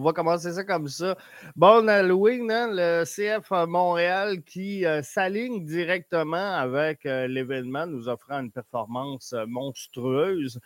On 0.00 0.02
va 0.02 0.14
commencer 0.14 0.50
ça 0.52 0.64
comme 0.64 0.88
ça. 0.88 1.14
Bon 1.56 1.86
Halloween, 1.86 2.50
hein, 2.50 2.70
le 2.72 3.04
CF 3.04 3.50
Montréal 3.68 4.42
qui 4.42 4.86
euh, 4.86 5.02
s'aligne 5.02 5.66
directement 5.66 6.54
avec 6.56 7.04
euh, 7.04 7.26
l'événement, 7.26 7.86
nous 7.86 8.08
offrant 8.08 8.40
une 8.40 8.50
performance 8.50 9.34
euh, 9.34 9.44
monstrueuse 9.46 10.58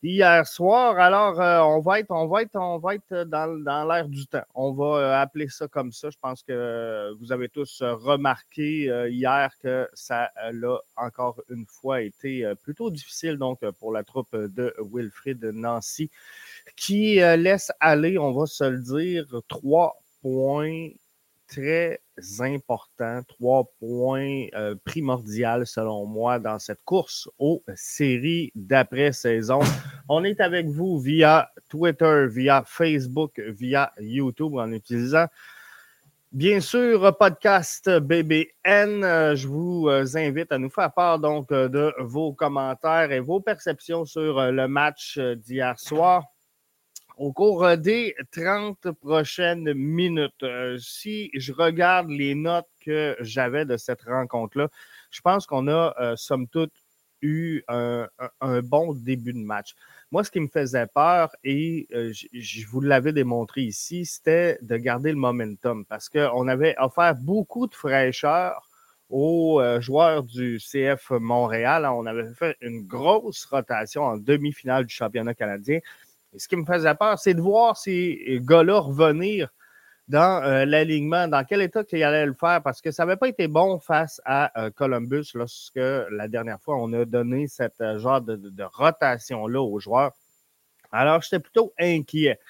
hier 0.00 0.46
soir. 0.46 0.96
Alors, 1.00 1.40
on 1.68 1.80
va 1.80 1.98
être, 1.98 2.12
on 2.12 2.28
va 2.28 2.42
on 2.54 2.78
va 2.78 2.94
être 2.94 3.24
dans, 3.24 3.64
dans 3.64 3.84
l'air 3.84 4.08
du 4.08 4.24
temps. 4.28 4.44
On 4.54 4.72
va 4.72 5.20
appeler 5.20 5.48
ça 5.48 5.66
comme 5.66 5.90
ça. 5.90 6.10
Je 6.10 6.18
pense 6.20 6.44
que 6.44 7.12
vous 7.18 7.32
avez 7.32 7.48
tous 7.48 7.82
remarqué 7.82 8.84
hier 9.10 9.50
que 9.60 9.88
ça 9.92 10.30
a 10.36 10.52
encore 10.94 11.42
une 11.50 11.66
fois 11.66 12.02
été 12.02 12.48
plutôt 12.62 12.90
difficile 12.90 13.38
donc 13.38 13.58
pour 13.80 13.92
la 13.92 14.04
troupe 14.04 14.36
de 14.36 14.72
Wilfrid 14.78 15.42
Nancy 15.46 16.12
qui 16.76 17.16
laisse 17.16 17.70
aller, 17.80 18.18
on 18.18 18.32
va 18.32 18.46
se 18.46 18.64
le 18.64 18.78
dire, 18.78 19.26
trois 19.48 19.96
points 20.22 20.88
très 21.48 22.00
important, 22.40 23.22
trois 23.26 23.64
points 23.80 24.46
euh, 24.54 24.74
primordiaux 24.84 25.64
selon 25.64 26.04
moi 26.04 26.38
dans 26.38 26.58
cette 26.58 26.84
course 26.84 27.28
aux 27.38 27.64
séries 27.74 28.52
d'après-saison. 28.54 29.60
On 30.08 30.24
est 30.24 30.40
avec 30.40 30.66
vous 30.66 30.98
via 30.98 31.50
Twitter, 31.68 32.26
via 32.28 32.62
Facebook, 32.66 33.40
via 33.40 33.92
YouTube 33.98 34.54
en 34.54 34.70
utilisant 34.72 35.26
Bien 36.30 36.60
sûr, 36.60 37.16
podcast 37.16 37.88
BBN, 37.88 39.34
je 39.34 39.48
vous 39.48 39.88
euh, 39.88 40.04
invite 40.14 40.52
à 40.52 40.58
nous 40.58 40.68
faire 40.68 40.92
part 40.92 41.18
donc 41.18 41.48
de 41.48 41.94
vos 42.00 42.34
commentaires 42.34 43.10
et 43.12 43.20
vos 43.20 43.40
perceptions 43.40 44.04
sur 44.04 44.38
le 44.52 44.68
match 44.68 45.18
d'hier 45.18 45.80
soir 45.80 46.24
au 47.18 47.32
cours 47.32 47.64
euh, 47.64 47.76
des 47.76 48.14
30 48.32 48.92
prochaines 48.92 49.72
minutes. 49.74 50.42
Euh, 50.42 50.78
si 50.78 51.30
je 51.34 51.52
regarde 51.52 52.08
les 52.08 52.34
notes 52.34 52.68
que 52.80 53.16
j'avais 53.20 53.64
de 53.64 53.76
cette 53.76 54.02
rencontre-là, 54.02 54.68
je 55.10 55.20
pense 55.20 55.46
qu'on 55.46 55.68
a, 55.68 55.94
euh, 56.00 56.16
somme 56.16 56.48
toute, 56.48 56.72
eu 57.20 57.64
un, 57.66 58.06
bon 58.62 58.94
début 58.94 59.32
de 59.32 59.40
match. 59.40 59.74
Moi, 60.12 60.22
ce 60.22 60.30
qui 60.30 60.38
me 60.38 60.46
faisait 60.46 60.86
peur, 60.86 61.34
et 61.42 61.88
je 62.32 62.64
vous 62.68 62.80
l'avais 62.80 63.12
démontré 63.12 63.62
ici, 63.62 64.06
c'était 64.06 64.56
de 64.62 64.76
garder 64.76 65.10
le 65.10 65.18
momentum 65.18 65.84
parce 65.84 66.08
qu'on 66.08 66.46
avait 66.46 66.76
offert 66.78 67.16
beaucoup 67.16 67.66
de 67.66 67.74
fraîcheur 67.74 68.70
aux 69.10 69.60
joueurs 69.80 70.22
du 70.22 70.60
CF 70.60 71.10
Montréal. 71.10 71.86
On 71.92 72.06
avait 72.06 72.32
fait 72.34 72.56
une 72.60 72.86
grosse 72.86 73.44
rotation 73.46 74.04
en 74.04 74.16
demi-finale 74.16 74.86
du 74.86 74.94
championnat 74.94 75.34
canadien. 75.34 75.80
Ce 76.38 76.48
qui 76.48 76.56
me 76.56 76.64
faisait 76.64 76.94
peur, 76.94 77.18
c'est 77.18 77.34
de 77.34 77.40
voir 77.40 77.76
ces 77.76 78.40
gars-là 78.42 78.78
revenir 78.78 79.50
dans 80.08 80.42
euh, 80.42 80.64
l'alignement, 80.64 81.28
dans 81.28 81.44
quel 81.44 81.60
état 81.60 81.84
qu'ils 81.84 82.02
allaient 82.02 82.26
le 82.26 82.32
faire, 82.32 82.62
parce 82.62 82.80
que 82.80 82.90
ça 82.90 83.04
n'avait 83.04 83.18
pas 83.18 83.28
été 83.28 83.46
bon 83.46 83.78
face 83.78 84.20
à 84.24 84.50
euh, 84.60 84.70
Columbus 84.70 85.26
lorsque 85.34 85.76
la 85.76 86.28
dernière 86.28 86.60
fois 86.60 86.76
on 86.78 86.92
a 86.94 87.04
donné 87.04 87.46
cette 87.46 87.80
euh, 87.80 87.98
genre 87.98 88.22
de, 88.22 88.62
rotation-là 88.62 89.60
aux 89.60 89.78
joueurs. 89.78 90.12
Alors, 90.90 91.20
j'étais 91.20 91.40
plutôt 91.40 91.74
inquiet. 91.78 92.40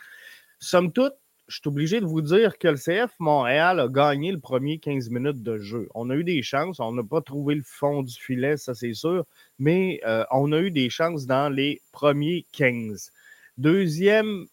Somme 0.61 0.93
toute, 0.93 1.15
je 1.49 1.57
suis 1.57 1.69
obligé 1.69 2.01
de 2.01 2.07
vous 2.07 2.21
dire 2.21 2.59
que 2.59 2.69
le 2.69 2.77
CF 2.77 3.13
Montréal 3.19 3.81
a 3.81 3.89
gagné 3.89 4.31
le 4.31 4.39
premier 4.39 4.79
15 4.79 5.11
minutes 5.11 5.43
de 5.43 5.59
jeu. 5.59 5.89
On 5.95 6.11
a 6.11 6.15
eu 6.15 6.23
des 6.23 6.43
chances, 6.43 6.79
on 6.79 6.93
n'a 6.93 7.03
pas 7.03 7.23
trouvé 7.23 7.57
le 7.57 7.63
fond 7.65 8.03
du 8.05 8.15
filet, 8.15 8.57
ça 8.57 8.75
c'est 8.75 8.93
sûr, 8.93 9.25
mais 9.59 10.01
on 10.31 10.53
a 10.53 10.59
eu 10.59 10.71
des 10.71 10.91
chances 10.91 11.27
dans 11.27 11.49
les 11.49 11.81
premiers 11.91 12.45
15. 12.53 13.11
Deuxième 13.59 14.47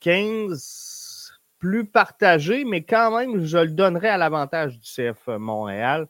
15, 0.00 1.32
plus 1.58 1.86
partagé, 1.86 2.64
mais 2.64 2.84
quand 2.84 3.16
même, 3.16 3.42
je 3.42 3.56
le 3.56 3.70
donnerais 3.70 4.10
à 4.10 4.18
l'avantage 4.18 4.78
du 4.78 4.84
CF 4.84 5.28
Montréal. 5.28 6.08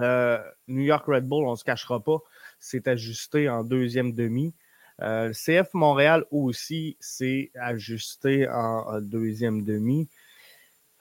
Euh, 0.00 0.38
New 0.68 0.82
York 0.82 1.06
Red 1.06 1.26
Bull, 1.26 1.46
on 1.46 1.52
ne 1.52 1.56
se 1.56 1.64
cachera 1.64 1.98
pas, 1.98 2.18
s'est 2.58 2.86
ajusté 2.90 3.48
en 3.48 3.64
deuxième 3.64 4.12
demi. 4.12 4.54
Euh, 5.00 5.28
le 5.28 5.32
CF 5.32 5.72
Montréal 5.72 6.26
aussi 6.30 6.98
s'est 7.00 7.50
ajusté 7.54 8.46
en, 8.50 9.00
deuxième 9.00 9.64
demi. 9.64 10.10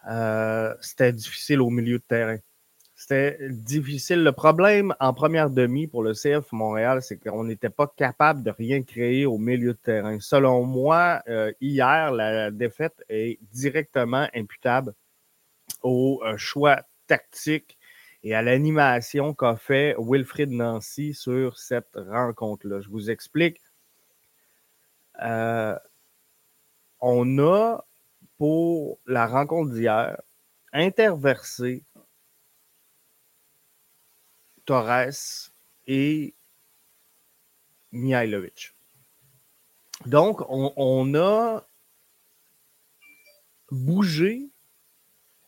Euh, 0.10 0.74
c'était 0.80 1.12
difficile 1.12 1.60
au 1.60 1.70
milieu 1.70 2.00
de 2.00 2.04
terrain. 2.04 2.38
C'était 3.02 3.40
difficile. 3.50 4.24
Le 4.24 4.32
problème 4.32 4.94
en 5.00 5.12
première 5.12 5.50
demi 5.50 5.88
pour 5.88 6.04
le 6.04 6.14
CF 6.14 6.52
Montréal, 6.52 7.02
c'est 7.02 7.18
qu'on 7.18 7.44
n'était 7.44 7.72
pas 7.72 7.88
capable 7.88 8.44
de 8.44 8.52
rien 8.52 8.84
créer 8.84 9.26
au 9.26 9.40
milieu 9.40 9.74
de 9.74 9.80
terrain. 9.80 10.20
Selon 10.20 10.66
moi, 10.66 11.24
euh, 11.28 11.52
hier, 11.60 12.12
la 12.12 12.52
défaite 12.52 13.04
est 13.10 13.40
directement 13.54 14.28
imputable 14.36 14.94
au 15.82 16.22
euh, 16.24 16.38
choix 16.38 16.84
tactique 17.08 17.80
et 18.22 18.36
à 18.36 18.44
l'animation 18.44 19.34
qu'a 19.34 19.56
fait 19.56 19.96
Wilfrid 19.98 20.52
Nancy 20.52 21.16
sur 21.16 21.58
cette 21.58 21.96
rencontre-là. 21.96 22.82
Je 22.82 22.90
vous 22.90 23.10
explique. 23.10 23.60
Euh, 25.24 25.76
on 27.00 27.40
a, 27.40 27.84
pour 28.38 29.00
la 29.08 29.26
rencontre 29.26 29.72
d'hier, 29.72 30.22
interversé 30.72 31.84
Torres 34.66 35.52
et 35.88 36.34
Mihailovic. 37.92 38.74
Donc, 40.06 40.42
on, 40.50 41.16
a 41.16 41.66
bougé 43.70 44.50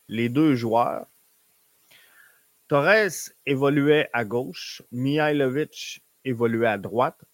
les 0.08 0.28
deux 0.28 0.54
joueurs. 0.54 1.06
Torres 2.68 3.32
évoluait 3.46 4.08
à 4.12 4.24
gauche, 4.24 4.82
Mihailovic 4.90 6.02
évoluait 6.24 6.68
à 6.68 6.78
droite 6.78 7.24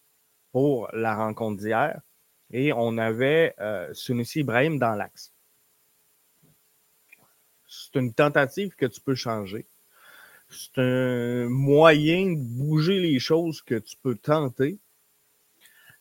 pour 0.53 0.89
la 0.93 1.15
rencontre 1.15 1.61
d'hier. 1.63 2.01
Et 2.53 2.73
on 2.73 2.99
avait 2.99 3.55
euh, 3.61 3.93
Sunusi 3.95 4.41
Ibrahim 4.41 4.79
dans 4.79 4.95
l'axe. 4.95 5.33
C'est 7.69 7.95
une 8.01 8.13
tentative 8.13 8.75
que 8.75 8.87
tu 8.87 9.01
peux 9.01 9.15
changer 9.15 9.67
c'est 10.51 10.79
un 10.79 11.49
moyen 11.49 12.33
de 12.33 12.43
bouger 12.43 12.99
les 13.01 13.19
choses 13.19 13.63
que 13.63 13.77
tu 13.77 13.97
peux 14.03 14.17
tenter. 14.17 14.81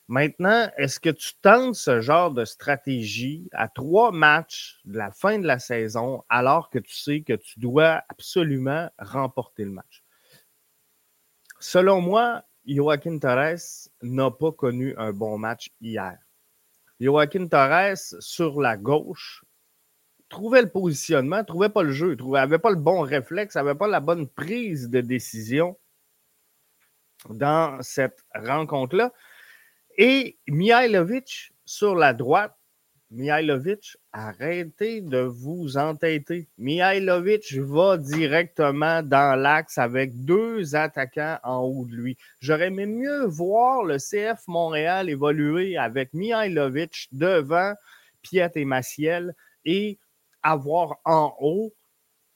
Maintenant, 0.08 0.72
est-ce 0.78 1.00
que 1.00 1.12
tu 1.12 1.34
tentes 1.40 1.76
ce 1.76 2.02
genre 2.02 2.32
de 2.32 2.44
stratégie 2.44 3.48
à 3.52 3.68
trois 3.68 4.12
matchs 4.12 4.80
de 4.86 4.98
la 4.98 5.12
fin 5.12 5.38
de 5.38 5.46
la 5.46 5.60
saison 5.60 6.24
alors 6.30 6.72
que 6.72 6.80
tu 6.80 6.96
sais 6.96 7.22
que 7.22 7.34
tu 7.34 7.60
dois 7.60 8.02
absolument 8.10 8.90
remporter 8.98 9.66
le 9.66 9.72
match? 9.72 10.04
Selon 11.60 12.02
moi, 12.02 12.44
Joaquin 12.66 13.20
Torres 13.20 13.90
n'a 14.02 14.32
pas 14.32 14.52
connu 14.52 14.96
un 14.98 15.14
bon 15.14 15.38
match 15.38 15.70
hier. 15.80 16.18
Joaquin 17.00 17.48
Torres, 17.48 18.16
sur 18.20 18.60
la 18.60 18.78
gauche, 18.78 19.44
trouvait 20.30 20.62
le 20.62 20.70
positionnement, 20.70 21.44
trouvait 21.44 21.70
pas 21.70 21.84
le 21.84 21.92
jeu, 21.92 22.16
n'avait 22.16 22.60
pas 22.60 22.70
le 22.70 22.76
bon 22.76 23.02
réflexe, 23.02 23.56
n'avait 23.56 23.76
pas 23.76 23.88
la 23.88 24.00
bonne 24.00 24.28
prise 24.28 24.90
de 24.90 25.02
décision 25.02 25.78
dans 27.30 27.82
cette 27.82 28.24
rencontre-là. 28.34 29.12
Et 29.98 30.38
Mihailovic 30.48 31.52
sur 31.66 31.96
la 31.96 32.14
droite, 32.14 32.56
Mihailovic, 33.12 33.98
arrêtez 34.14 35.02
de 35.02 35.18
vous 35.18 35.78
entêter. 35.78 36.48
Mihailovic 36.60 37.54
va 37.56 37.98
directement 37.98 39.02
dans 39.02 39.36
l'axe 39.36 39.80
avec 39.80 40.26
deux 40.26 40.76
attaquants 40.76 41.40
en 41.44 41.62
haut 41.62 41.86
de 41.86 41.96
lui. 41.96 42.18
J'aurais 42.40 42.68
aimé 42.68 42.86
mieux 42.86 43.26
voir 43.26 43.84
le 43.84 43.98
CF 43.98 44.48
Montréal 44.48 45.10
évoluer 45.10 45.76
avec 45.76 46.14
Mihailovic 46.14 47.08
devant 47.12 47.74
Piet 48.22 48.52
et 48.54 48.66
Maciel 48.66 49.34
et 49.66 49.98
avoir 50.44 51.00
en 51.06 51.36
haut, 51.40 51.74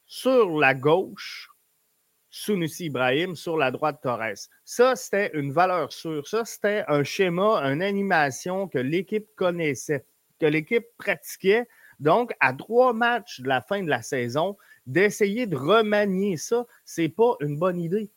sur 0.06 0.60
la 0.60 0.74
gauche, 0.76 1.50
Sunusi 2.30 2.86
Ibrahim, 2.86 3.36
sur 3.36 3.58
la 3.58 3.72
droite, 3.72 4.00
Torres. 4.02 4.50
Ça, 4.66 4.96
c'était 4.96 5.32
une 5.34 5.52
valeur 5.52 5.94
sûre. 5.94 6.28
Ça, 6.28 6.46
c'était 6.46 6.84
un 6.88 7.04
schéma, 7.04 7.62
une 7.64 7.82
animation 7.82 8.68
que 8.68 8.80
l'équipe 8.80 9.28
connaissait, 9.36 10.06
que 10.40 10.46
l'équipe 10.46 10.86
pratiquait. 10.98 11.68
Donc, 12.00 12.34
à 12.40 12.54
trois 12.54 12.94
matchs 12.94 13.42
de 13.42 13.48
la 13.48 13.62
fin 13.62 13.84
de 13.84 13.90
la 13.90 14.02
saison, 14.02 14.58
d'essayer 14.86 15.48
de 15.48 15.56
remanier 15.56 16.38
ça, 16.38 16.66
c'est 16.86 17.10
pas 17.10 17.36
une 17.40 17.58
bonne 17.58 17.80
idée. 17.80 18.12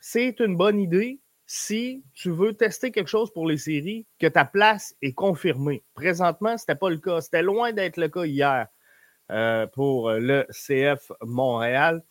C'est 0.00 0.40
une 0.40 0.56
bonne 0.56 0.78
idée 0.78 1.20
si 1.46 2.02
tu 2.14 2.30
veux 2.30 2.54
tester 2.54 2.90
quelque 2.90 3.08
chose 3.08 3.32
pour 3.32 3.46
les 3.46 3.58
séries, 3.58 4.06
que 4.18 4.26
ta 4.26 4.44
place 4.44 4.94
est 5.02 5.12
confirmée. 5.12 5.84
Présentement, 5.94 6.56
ce 6.56 6.64
n'était 6.64 6.78
pas 6.78 6.90
le 6.90 6.98
cas. 6.98 7.20
C'était 7.20 7.42
loin 7.42 7.72
d'être 7.72 7.98
le 7.98 8.08
cas 8.08 8.24
hier. 8.24 8.66
Euh, 9.30 9.66
pour 9.66 10.10
le 10.10 10.46
CF 10.50 11.10
Montréal. 11.22 12.02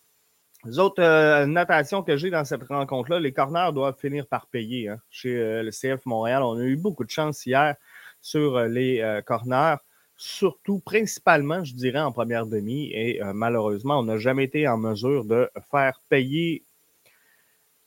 Les 0.65 0.79
autres 0.79 1.03
euh, 1.03 1.45
notations 1.45 2.01
que 2.01 2.17
j'ai 2.17 2.31
dans 2.31 2.43
cette 2.43 2.63
rencontre-là, 2.63 3.19
les 3.19 3.31
corners 3.31 3.69
doivent 3.71 3.99
finir 3.99 4.25
par 4.25 4.47
payer. 4.47 4.89
Hein. 4.89 4.99
Chez 5.11 5.35
euh, 5.35 5.61
le 5.61 5.69
CF 5.69 6.03
Montréal, 6.07 6.41
on 6.41 6.57
a 6.57 6.63
eu 6.63 6.75
beaucoup 6.75 7.03
de 7.03 7.11
chance 7.11 7.45
hier. 7.45 7.75
sur 8.19 8.61
les 8.61 9.21
corners, 9.27 9.75
surtout 10.17 10.79
principalement, 10.79 11.63
je 11.63 11.75
dirais, 11.75 11.99
en 11.99 12.11
première 12.11 12.47
demi. 12.47 12.89
Et 12.93 13.21
malheureusement, 13.33 13.99
on 13.99 14.03
n'a 14.03 14.17
jamais 14.17 14.45
été 14.45 14.67
en 14.67 14.77
mesure 14.77 15.25
de 15.25 15.49
faire 15.69 16.01
payer 16.09 16.63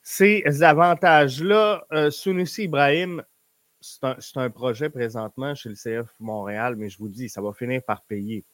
ces 0.03 0.43
avantages-là. 0.63 1.85
Sunusi 2.11 2.63
Ibrahim, 2.63 3.23
c'est 3.81 4.37
un, 4.37 4.49
projet 4.51 4.89
présentement 4.89 5.55
chez 5.55 5.69
le 5.69 5.75
CF 5.75 6.13
Montréal, 6.19 6.75
mais 6.77 6.89
je 6.89 6.99
vous 6.99 7.09
dis, 7.09 7.29
ça 7.29 7.41
va 7.41 7.51
finir 7.51 7.81
par 7.83 8.03
payer. 8.03 8.45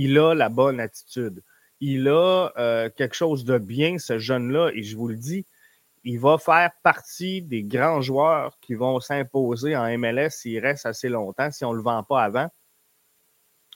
Il 0.00 0.16
a 0.16 0.32
la 0.32 0.48
bonne 0.48 0.78
attitude. 0.78 1.42
Il 1.80 2.08
a 2.08 2.52
euh, 2.56 2.88
quelque 2.88 3.16
chose 3.16 3.44
de 3.44 3.58
bien, 3.58 3.98
ce 3.98 4.20
jeune-là, 4.20 4.70
et 4.72 4.84
je 4.84 4.96
vous 4.96 5.08
le 5.08 5.16
dis, 5.16 5.44
il 6.04 6.20
va 6.20 6.38
faire 6.38 6.70
partie 6.84 7.42
des 7.42 7.64
grands 7.64 8.00
joueurs 8.00 8.60
qui 8.60 8.74
vont 8.74 9.00
s'imposer 9.00 9.76
en 9.76 9.98
MLS 9.98 10.30
s'il 10.30 10.60
reste 10.60 10.86
assez 10.86 11.08
longtemps, 11.08 11.50
si 11.50 11.64
on 11.64 11.72
ne 11.72 11.78
le 11.78 11.82
vend 11.82 12.04
pas 12.04 12.22
avant. 12.22 12.48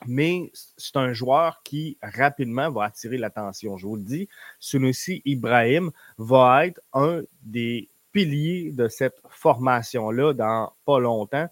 Mais 0.05 0.49
c'est 0.77 0.95
un 0.95 1.11
joueur 1.11 1.61
qui 1.61 1.97
rapidement 2.01 2.71
va 2.71 2.85
attirer 2.85 3.17
l'attention. 3.17 3.75
Je 3.75 3.85
vous 3.85 3.97
le 3.97 4.03
dis, 4.03 4.29
Sunusi 4.59 5.21
Ibrahim 5.25 5.91
va 6.17 6.67
être 6.67 6.79
un 6.93 7.23
des 7.41 7.89
pilier 8.13 8.71
de 8.71 8.87
cette 8.87 9.19
formation-là 9.27 10.31
dans 10.31 10.71
pas 10.85 10.99
longtemps, 10.99 11.49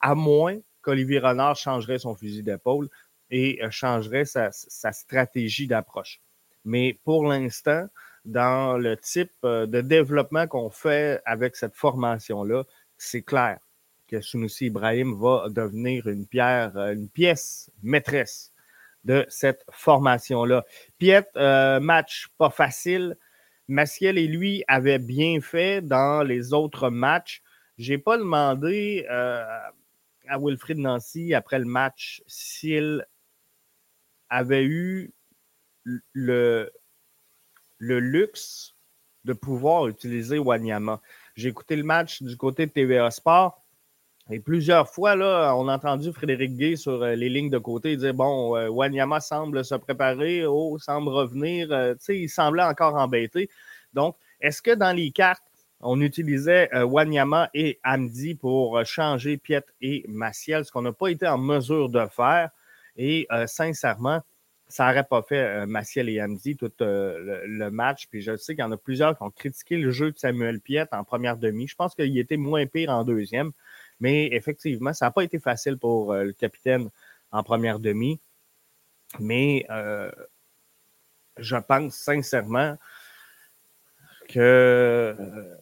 à 0.00 0.14
moins 0.14 0.56
qu'Olivier 0.80 1.18
Renard 1.18 1.56
changerait 1.56 1.98
son 1.98 2.14
fusil 2.14 2.42
d'épaule 2.42 2.88
et 3.30 3.62
euh, 3.62 3.70
changerait 3.70 4.24
sa, 4.24 4.50
stratégie 4.52 5.66
d'approche. 5.66 6.20
Mais 6.64 6.98
pour 7.04 7.26
l'instant, 7.26 7.86
dans 8.24 8.76
le 8.76 8.96
type 8.96 9.32
euh, 9.44 9.66
de 9.66 9.80
développement 9.80 10.46
qu'on 10.46 10.70
fait 10.70 11.20
avec 11.24 11.56
cette 11.56 11.74
formation-là, 11.74 12.64
c'est 12.96 13.22
clair 13.22 13.58
que 14.06 14.20
Sunusi 14.20 14.66
Ibrahim 14.66 15.18
va 15.20 15.48
devenir 15.50 16.06
une 16.06 16.26
pierre, 16.26 16.76
euh, 16.76 16.92
une 16.92 17.08
pièce 17.08 17.70
maîtresse 17.82 18.52
de 19.04 19.24
cette 19.28 19.64
formation-là. 19.70 20.64
Piet, 20.98 21.26
match 21.80 22.28
pas 22.36 22.50
facile. 22.50 23.16
Maciel 23.68 24.18
et 24.18 24.26
lui 24.26 24.64
avaient 24.66 24.98
bien 24.98 25.40
fait 25.40 25.82
dans 25.82 26.22
les 26.22 26.52
autres 26.52 26.90
matchs. 26.90 27.42
Je 27.78 27.92
n'ai 27.92 27.98
pas 27.98 28.18
demandé 28.18 29.06
à 29.08 30.38
Wilfried 30.38 30.78
Nancy 30.78 31.32
après 31.32 31.58
le 31.58 31.64
match 31.64 32.22
s'il 32.26 33.06
avait 34.30 34.64
eu 34.64 35.12
le, 36.12 36.70
luxe 37.78 38.74
de 39.24 39.32
pouvoir 39.32 39.88
utiliser 39.88 40.38
Wanyama. 40.38 41.00
J'ai 41.36 41.48
écouté 41.48 41.76
le 41.76 41.84
match 41.84 42.22
du 42.22 42.36
côté 42.36 42.66
de 42.66 42.72
TVA 42.72 43.10
Sport. 43.10 43.64
Et 44.30 44.40
plusieurs 44.40 44.88
fois, 44.88 45.16
là, 45.16 45.54
on 45.56 45.68
a 45.68 45.76
entendu 45.76 46.12
Frédéric 46.12 46.54
Gay 46.54 46.76
sur 46.76 47.02
euh, 47.02 47.14
les 47.14 47.30
lignes 47.30 47.48
de 47.48 47.56
côté 47.56 47.96
dire 47.96 48.12
Bon, 48.12 48.56
euh, 48.56 48.68
Wanyama 48.68 49.20
semble 49.20 49.64
se 49.64 49.74
préparer, 49.74 50.44
oh, 50.44 50.78
semble 50.78 51.08
revenir. 51.08 51.72
Euh, 51.72 51.94
il 52.10 52.28
semblait 52.28 52.62
encore 52.62 52.94
embêté. 52.94 53.48
Donc, 53.94 54.16
est-ce 54.40 54.60
que 54.60 54.72
dans 54.72 54.94
les 54.94 55.12
cartes, 55.12 55.42
on 55.80 56.00
utilisait 56.00 56.68
Wanyama 56.74 57.48
et 57.54 57.78
Amdi 57.84 58.34
pour 58.34 58.84
changer 58.84 59.36
Piet 59.36 59.62
et 59.80 60.04
Maciel, 60.08 60.64
ce 60.64 60.72
qu'on 60.72 60.82
n'a 60.82 60.92
pas 60.92 61.08
été 61.08 61.26
en 61.26 61.38
mesure 61.38 61.88
de 61.88 62.04
faire? 62.08 62.50
Et 62.98 63.26
sincèrement, 63.46 64.20
ça 64.66 64.86
n'aurait 64.88 65.04
pas 65.04 65.22
fait 65.22 65.64
Maciel 65.66 66.08
et 66.08 66.20
Amdi 66.20 66.56
tout 66.56 66.70
le, 66.80 67.70
match. 67.70 68.06
Puis 68.08 68.20
je 68.20 68.36
sais 68.36 68.54
qu'il 68.54 68.62
y 68.62 68.66
en 68.66 68.72
a 68.72 68.76
plusieurs 68.76 69.16
qui 69.16 69.22
ont 69.22 69.30
critiqué 69.30 69.76
le 69.76 69.90
jeu 69.90 70.10
de 70.10 70.18
Samuel 70.18 70.60
Piet 70.60 70.86
en 70.92 71.04
première 71.04 71.36
demi. 71.36 71.66
Je 71.66 71.76
pense 71.76 71.94
qu'il 71.94 72.18
était 72.18 72.36
moins 72.36 72.66
pire 72.66 72.90
en 72.90 73.04
deuxième. 73.04 73.52
Mais 74.00 74.26
effectivement, 74.32 74.92
ça 74.92 75.06
n'a 75.06 75.10
pas 75.10 75.24
été 75.24 75.38
facile 75.38 75.78
pour 75.78 76.12
euh, 76.12 76.24
le 76.24 76.32
capitaine 76.32 76.90
en 77.32 77.42
première 77.42 77.78
demi. 77.78 78.20
Mais 79.18 79.66
euh, 79.70 80.10
je 81.38 81.56
pense 81.56 81.94
sincèrement 81.94 82.76
que 84.28 84.38
euh, 85.18 85.54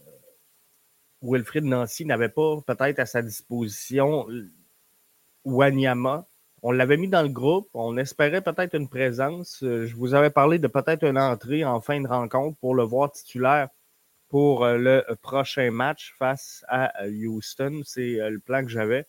Wilfrid 1.23 1.65
Nancy 1.65 2.05
n'avait 2.05 2.29
pas 2.29 2.61
peut-être 2.67 2.99
à 2.99 3.07
sa 3.07 3.23
disposition 3.23 4.27
Wanyama. 5.45 6.27
On 6.69 6.73
l'avait 6.73 6.97
mis 6.97 7.07
dans 7.07 7.23
le 7.23 7.29
groupe. 7.29 7.69
On 7.75 7.97
espérait 7.97 8.43
peut-être 8.43 8.75
une 8.75 8.89
présence. 8.89 9.59
Je 9.63 9.95
vous 9.95 10.15
avais 10.15 10.31
parlé 10.31 10.59
de 10.59 10.67
peut-être 10.67 11.05
une 11.05 11.17
entrée 11.17 11.65
en 11.65 11.81
fin 11.81 12.01
de 12.01 12.09
rencontre 12.09 12.59
pour 12.59 12.75
le 12.75 12.83
voir 12.83 13.13
titulaire 13.13 13.69
pour 14.29 14.65
euh, 14.65 14.77
le 14.77 15.05
prochain 15.23 15.71
match 15.71 16.13
face 16.19 16.65
à 16.67 17.05
euh, 17.05 17.29
Houston. 17.29 17.83
C'est 17.85 18.21
euh, 18.21 18.31
le 18.31 18.41
plan 18.41 18.63
que 18.63 18.69
j'avais. 18.69 19.07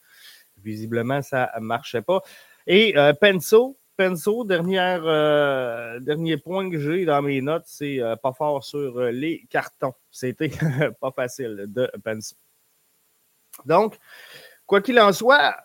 Visiblement, 0.64 1.24
ça 1.24 1.52
ne 1.56 1.62
marchait 1.62 2.04
pas. 2.04 2.22
Et 2.68 2.94
Penso, 3.20 3.80
Penso, 3.98 4.44
dernière, 4.46 5.02
dernier 6.02 6.38
point 6.38 6.70
que 6.70 6.78
j'ai 6.78 7.06
dans 7.06 7.24
mes 7.24 7.42
notes, 7.42 7.66
c'est 7.66 8.00
pas 8.22 8.34
fort 8.34 8.64
sur 8.64 9.02
les 9.02 9.48
cartons. 9.50 9.96
C'était 10.12 10.52
pas 11.02 11.12
facile 11.12 11.66
de 11.68 11.90
Penso. 12.04 12.36
Donc, 13.66 13.98
quoi 14.68 14.82
qu'il 14.82 15.00
en 15.00 15.12
soit, 15.12 15.56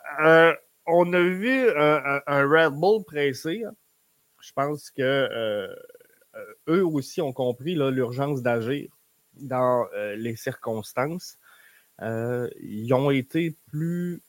on 0.87 1.12
a 1.12 1.20
vu 1.20 1.70
un, 1.70 2.20
Red 2.26 2.75
Bull 2.75 3.05
pressé. 3.05 3.64
Je 4.40 4.52
pense 4.55 4.90
que 4.90 5.69
eux 6.69 6.87
aussi 6.87 7.20
ont 7.20 7.32
compris 7.32 7.75
l'urgence 7.75 8.43
d'agir 8.43 8.88
dans 9.34 9.87
euh, 9.94 10.17
les 10.17 10.37
circonstances. 10.37 11.38
Euh, 12.00 12.49
ils 12.61 12.93
ont 12.94 13.11
été 13.11 13.55
plus 13.70 14.23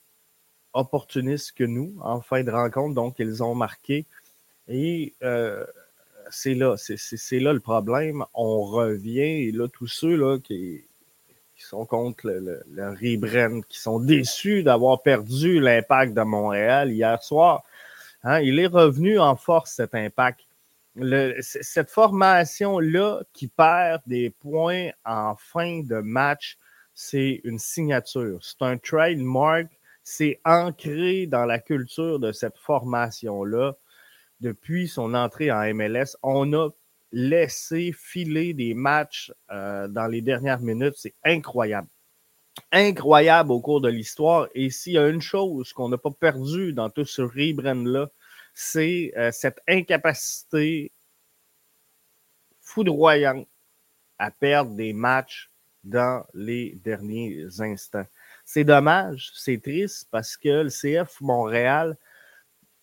opportunistes 0.72 1.52
que 1.52 1.64
nous 1.64 1.96
en 2.00 2.20
fin 2.20 2.42
de 2.42 2.50
rencontre, 2.50 2.94
donc 2.94 3.16
ils 3.18 3.42
ont 3.42 3.54
marqué. 3.54 4.06
Et 4.68 5.14
euh, 5.22 5.64
c'est 6.30 6.54
là, 6.54 6.76
c'est 6.76 7.40
là 7.40 7.52
le 7.52 7.60
problème. 7.60 8.24
On 8.34 8.62
revient, 8.62 9.20
et 9.20 9.52
là, 9.52 9.68
tous 9.68 9.86
ceux 9.86 10.38
qui, 10.40 10.84
sont 11.62 11.86
contre 11.86 12.26
le, 12.26 12.62
le, 12.68 13.62
qui 13.62 13.78
sont 13.78 14.00
déçus 14.00 14.62
d'avoir 14.62 15.02
perdu 15.02 15.60
l'impact 15.60 16.14
de 16.14 16.22
Montréal 16.22 16.90
hier 16.90 17.22
soir, 17.22 17.62
hein, 18.24 18.40
il 18.40 18.58
est 18.58 18.66
revenu 18.66 19.18
en 19.18 19.36
force 19.36 19.72
cet 19.72 19.94
impact 19.94 20.40
cette 21.40 21.90
formation-là 21.90 23.22
qui 23.32 23.48
perd 23.48 24.02
des 24.06 24.30
points 24.30 24.90
en 25.04 25.34
fin 25.36 25.80
de 25.80 25.96
match, 25.96 26.56
c'est 26.94 27.40
une 27.44 27.58
signature. 27.58 28.38
C'est 28.42 28.62
un 28.62 28.78
trademark. 28.78 29.66
C'est 30.06 30.38
ancré 30.44 31.26
dans 31.26 31.46
la 31.46 31.58
culture 31.58 32.18
de 32.18 32.30
cette 32.30 32.58
formation-là. 32.58 33.72
Depuis 34.40 34.86
son 34.86 35.14
entrée 35.14 35.50
en 35.50 35.74
MLS, 35.74 36.16
on 36.22 36.52
a 36.52 36.68
laissé 37.14 37.92
filer 37.96 38.54
des 38.54 38.74
matchs 38.74 39.32
euh, 39.50 39.86
dans 39.86 40.08
les 40.08 40.20
dernières 40.20 40.60
minutes. 40.60 40.94
C'est 40.96 41.14
incroyable. 41.24 41.88
Incroyable 42.72 43.52
au 43.52 43.60
cours 43.60 43.80
de 43.80 43.88
l'histoire. 43.88 44.48
Et 44.54 44.68
s'il 44.68 44.94
y 44.94 44.98
a 44.98 45.08
une 45.08 45.22
chose 45.22 45.72
qu'on 45.72 45.88
n'a 45.88 45.96
pas 45.96 46.10
perdue 46.10 46.72
dans 46.72 46.90
tout 46.90 47.04
ce 47.04 47.22
rebrand-là, 47.22 48.10
c'est 48.52 49.12
euh, 49.16 49.30
cette 49.32 49.60
incapacité 49.68 50.92
foudroyante 52.60 53.48
à 54.18 54.32
perdre 54.32 54.74
des 54.74 54.92
matchs 54.92 55.50
dans 55.84 56.24
les 56.34 56.80
derniers 56.82 57.46
instants. 57.60 58.06
C'est 58.44 58.64
dommage, 58.64 59.30
c'est 59.34 59.62
triste 59.62 60.08
parce 60.10 60.36
que 60.36 60.64
le 60.64 60.70
CF 60.70 61.20
Montréal 61.20 61.96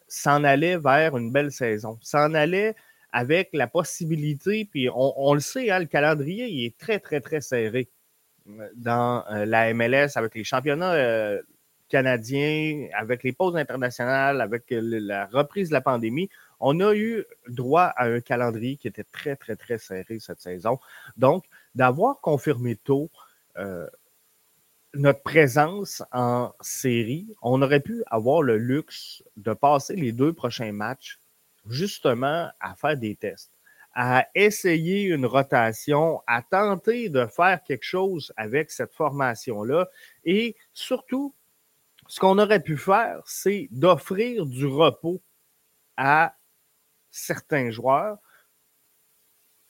s'en 0.07 0.43
allait 0.43 0.77
vers 0.77 1.17
une 1.17 1.31
belle 1.31 1.51
saison, 1.51 1.97
s'en 2.01 2.33
allait 2.33 2.75
avec 3.11 3.49
la 3.53 3.67
possibilité, 3.67 4.65
puis 4.65 4.89
on, 4.93 5.33
le 5.33 5.39
sait, 5.39 5.69
hein, 5.69 5.79
le 5.79 5.85
calendrier 5.85 6.47
il 6.47 6.65
est 6.65 6.77
très, 6.77 6.99
très, 6.99 7.19
très 7.21 7.41
serré 7.41 7.89
euh, 8.47 8.69
dans 8.75 9.25
euh, 9.31 9.45
la 9.45 9.73
MLS 9.73 10.11
avec 10.15 10.35
les 10.35 10.43
championnats 10.43 11.41
canadien, 11.91 12.87
avec 12.97 13.23
les 13.23 13.33
pauses 13.33 13.57
internationales, 13.57 14.41
avec 14.41 14.65
la 14.69 15.25
reprise 15.27 15.69
de 15.69 15.73
la 15.73 15.81
pandémie, 15.81 16.29
on 16.59 16.79
a 16.79 16.95
eu 16.95 17.25
droit 17.47 17.91
à 17.97 18.05
un 18.05 18.21
calendrier 18.21 18.77
qui 18.77 18.87
était 18.87 19.03
très, 19.03 19.35
très, 19.35 19.55
très 19.55 19.77
serré 19.77 20.19
cette 20.19 20.39
saison. 20.39 20.79
Donc, 21.17 21.43
d'avoir 21.75 22.21
confirmé 22.21 22.77
tôt 22.77 23.11
euh, 23.57 23.87
notre 24.93 25.21
présence 25.21 26.01
en 26.11 26.53
série, 26.61 27.35
on 27.41 27.61
aurait 27.61 27.81
pu 27.81 28.03
avoir 28.07 28.41
le 28.41 28.57
luxe 28.57 29.23
de 29.37 29.53
passer 29.53 29.95
les 29.95 30.13
deux 30.13 30.33
prochains 30.33 30.71
matchs 30.71 31.19
justement 31.67 32.49
à 32.59 32.75
faire 32.75 32.97
des 32.97 33.15
tests, 33.15 33.51
à 33.93 34.27
essayer 34.35 35.03
une 35.03 35.25
rotation, 35.25 36.21
à 36.27 36.41
tenter 36.41 37.09
de 37.09 37.25
faire 37.25 37.63
quelque 37.63 37.83
chose 37.83 38.33
avec 38.37 38.71
cette 38.71 38.93
formation-là 38.93 39.87
et 40.23 40.55
surtout 40.73 41.35
ce 42.07 42.19
qu'on 42.19 42.39
aurait 42.39 42.61
pu 42.61 42.77
faire, 42.77 43.21
c'est 43.25 43.69
d'offrir 43.71 44.45
du 44.45 44.65
repos 44.65 45.21
à 45.95 46.35
certains 47.09 47.71
joueurs. 47.71 48.17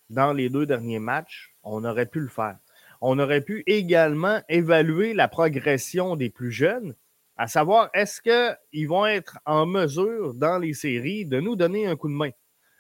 Dans 0.10 0.34
les 0.34 0.50
deux 0.50 0.66
derniers 0.66 1.00
matchs, 1.00 1.56
on 1.64 1.84
aurait 1.84 2.08
pu 2.08 2.20
le 2.20 2.28
faire. 2.28 2.58
On 3.00 3.20
aurait 3.20 3.42
pu 3.42 3.64
également 3.68 4.42
évaluer 4.50 5.14
la 5.14 5.28
progression 5.28 6.16
des 6.16 6.30
plus 6.30 6.52
jeunes 6.52 6.96
à 7.42 7.48
savoir 7.48 7.90
est-ce 7.96 8.22
qu'ils 8.22 8.88
vont 8.88 9.08
être 9.08 9.40
en 9.48 9.66
mesure 9.66 10.36
dans 10.36 10.60
les 10.60 10.76
séries 10.76 11.26
de 11.26 11.40
nous 11.40 11.56
donner 11.56 11.88
un 11.88 11.96
coup 11.96 12.08
de 12.08 12.14
main? 12.14 12.30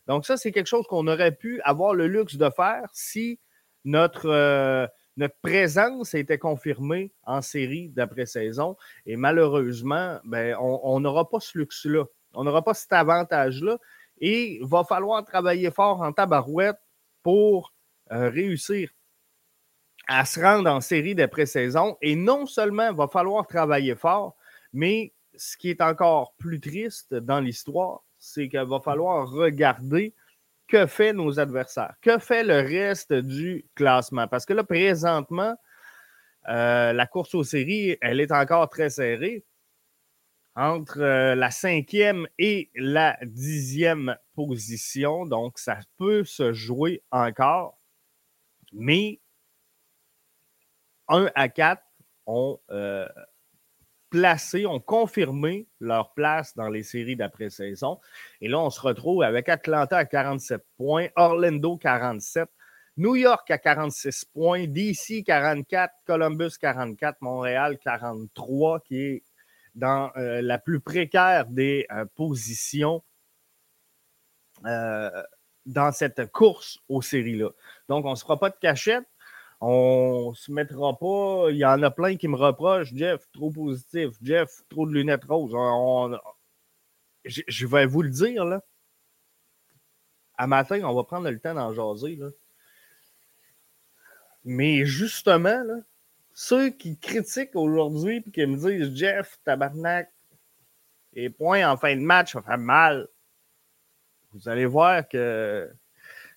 Donc 0.06 0.24
ça, 0.24 0.38
c'est 0.38 0.51
quelque 0.51 0.68
chose 0.68 0.86
qu'on 0.86 1.08
aurait 1.08 1.32
pu 1.32 1.60
avoir 1.63 1.96
le 1.96 2.06
luxe 2.06 2.36
de 2.36 2.48
faire 2.56 2.88
si 2.94 3.39
notre, 3.86 4.30
euh, 4.30 4.86
notre 5.18 5.34
présence 5.41 6.13
était 6.13 6.38
confirmée 6.38 7.12
en 7.24 7.41
série 7.41 7.89
d'après-saison. 7.89 8.77
Et 9.08 9.15
malheureusement, 9.15 10.20
ben, 10.25 10.56
on 10.60 11.00
n'aura 11.00 11.27
pas 11.27 11.39
ce 11.39 11.58
luxe-là. 11.58 12.06
On 12.36 12.44
n'aura 12.44 12.63
pas 12.63 12.75
cet 12.75 12.94
avantage-là. 12.94 13.80
Et 14.20 14.58
il 14.58 14.68
va 14.68 14.84
falloir 14.84 15.25
travailler 15.25 15.72
fort 15.72 16.03
en 16.03 16.13
tabarouette 16.13 16.77
pour 17.24 17.74
euh, 18.12 18.30
réussir 18.30 18.91
à 20.08 20.24
se 20.24 20.39
rendre 20.39 20.70
en 20.70 20.82
série 20.82 21.15
d'après-saison. 21.15 21.98
Et 22.03 22.15
non 22.15 22.46
seulement 22.46 22.89
il 22.91 22.96
va 22.96 23.08
falloir 23.08 23.48
travailler 23.48 23.96
fort, 23.96 24.38
mais 24.74 25.13
ce 25.36 25.58
qui 25.58 25.70
est 25.70 25.82
encore 25.82 26.34
plus 26.38 26.60
triste 26.60 27.13
dans 27.13 27.40
l'histoire, 27.40 28.04
c'est 28.20 28.50
qu'il 28.50 28.60
va 28.62 28.80
falloir 28.80 29.30
regarder 29.30 30.13
que 30.68 30.86
fait 30.86 31.13
nos 31.13 31.40
adversaires, 31.40 31.96
que 32.01 32.18
fait 32.18 32.44
le 32.44 32.60
reste 32.60 33.13
du 33.13 33.66
classement. 33.75 34.28
Parce 34.28 34.46
que 34.46 34.54
là, 34.54 34.63
présentement, 34.63 35.56
euh, 36.48 36.94
la 36.94 37.08
course 37.08 37.36
aux 37.36 37.44
séries, 37.44 37.98
elle 38.01 38.20
est 38.20 38.32
encore 38.32 38.70
très 38.70 38.90
serrée 38.90 39.46
entre 40.56 41.01
euh, 41.01 41.36
la 41.36 41.51
cinquième 41.51 42.28
et 42.38 42.70
la 42.75 43.18
dixième 43.24 44.18
position. 44.34 45.25
Donc, 45.25 45.60
ça 45.60 45.80
peut 45.98 46.24
se 46.24 46.54
jouer 46.54 47.04
encore. 47.12 47.78
Mais 48.74 49.20
1 51.08 51.30
à 51.36 51.50
4 51.50 51.82
ont 52.25 52.60
euh, 52.72 53.08
placé, 54.12 54.68
ont 54.68 54.80
confirmé 54.80 55.68
leur 55.80 56.13
place 56.13 56.56
dans 56.56 56.70
les 56.70 56.84
séries 56.84 57.15
d'après-saison. 57.15 58.00
Et 58.41 58.48
là, 58.48 58.60
on 58.60 58.70
se 58.70 58.80
retrouve 58.80 59.24
avec 59.24 59.50
Atlanta 59.50 59.98
à 59.98 60.06
47 60.06 60.63
points, 60.77 61.08
Orlando 61.15 61.77
47, 61.77 62.48
New 62.98 63.15
York 63.15 63.50
à 63.50 63.58
46 63.58 64.25
points, 64.25 64.68
DC 64.68 65.24
44, 65.25 65.94
Columbus 66.06 66.51
44, 66.60 67.18
Montréal 67.22 67.80
43, 67.80 68.82
qui 68.82 69.01
est 69.01 69.24
dans 69.74 70.12
euh, 70.18 70.41
la 70.41 70.60
plus 70.60 70.82
précaire 70.82 71.48
des 71.48 71.88
euh, 71.91 72.06
positions 72.15 73.01
dans 75.65 75.91
cette 75.91 76.32
course 76.32 76.77
aux 76.88 77.01
séries-là. 77.01 77.50
Donc, 77.89 78.06
on 78.06 78.12
ne 78.12 78.15
se 78.15 78.22
fera 78.22 78.38
pas 78.38 78.51
de 78.51 78.58
cachette 78.62 79.06
on 79.62 80.34
se 80.34 80.51
mettra 80.51 80.98
pas. 80.98 81.48
Il 81.51 81.58
y 81.58 81.65
en 81.65 81.82
a 81.84 81.91
plein 81.91 82.18
qui 82.18 82.27
me 82.27 82.36
reprochent, 82.36 82.94
Jeff, 82.94 83.30
trop 83.32 83.51
positif, 83.51 84.10
Jeff, 84.22 84.63
trop 84.70 84.88
de 84.88 84.94
lunettes 84.94 85.24
roses. 85.25 85.56
je, 87.24 87.68
vais 87.68 87.86
vous 87.86 88.01
le 88.01 88.10
dire, 88.10 88.44
là. 88.44 88.62
À 90.38 90.48
matin, 90.48 90.82
on 90.84 90.96
va 90.96 91.03
prendre 91.03 91.30
le 91.30 91.39
temps 91.39 91.53
d'en 91.53 91.74
jaser, 91.74 92.15
là. 92.15 92.30
Mais 94.44 94.86
justement, 94.86 95.62
là, 95.63 95.75
ceux 96.34 96.72
qui 96.72 96.98
critiquent 96.98 97.56
aujourd'hui 97.56 98.24
et 98.25 98.32
qui 98.32 98.46
me 98.48 98.58
disent 98.58 98.96
Jeff, 98.96 99.39
tabarnak, 99.44 100.12
et 101.13 101.30
points 101.30 101.70
en 101.70 101.77
fin 101.77 101.96
de 101.96 102.01
match, 102.01 102.34
ça 102.34 102.41
fait 102.41 102.58
mal. 102.58 103.08
Vous 104.34 104.50
allez 104.50 104.65
voir 104.65 105.08
que 105.08 105.70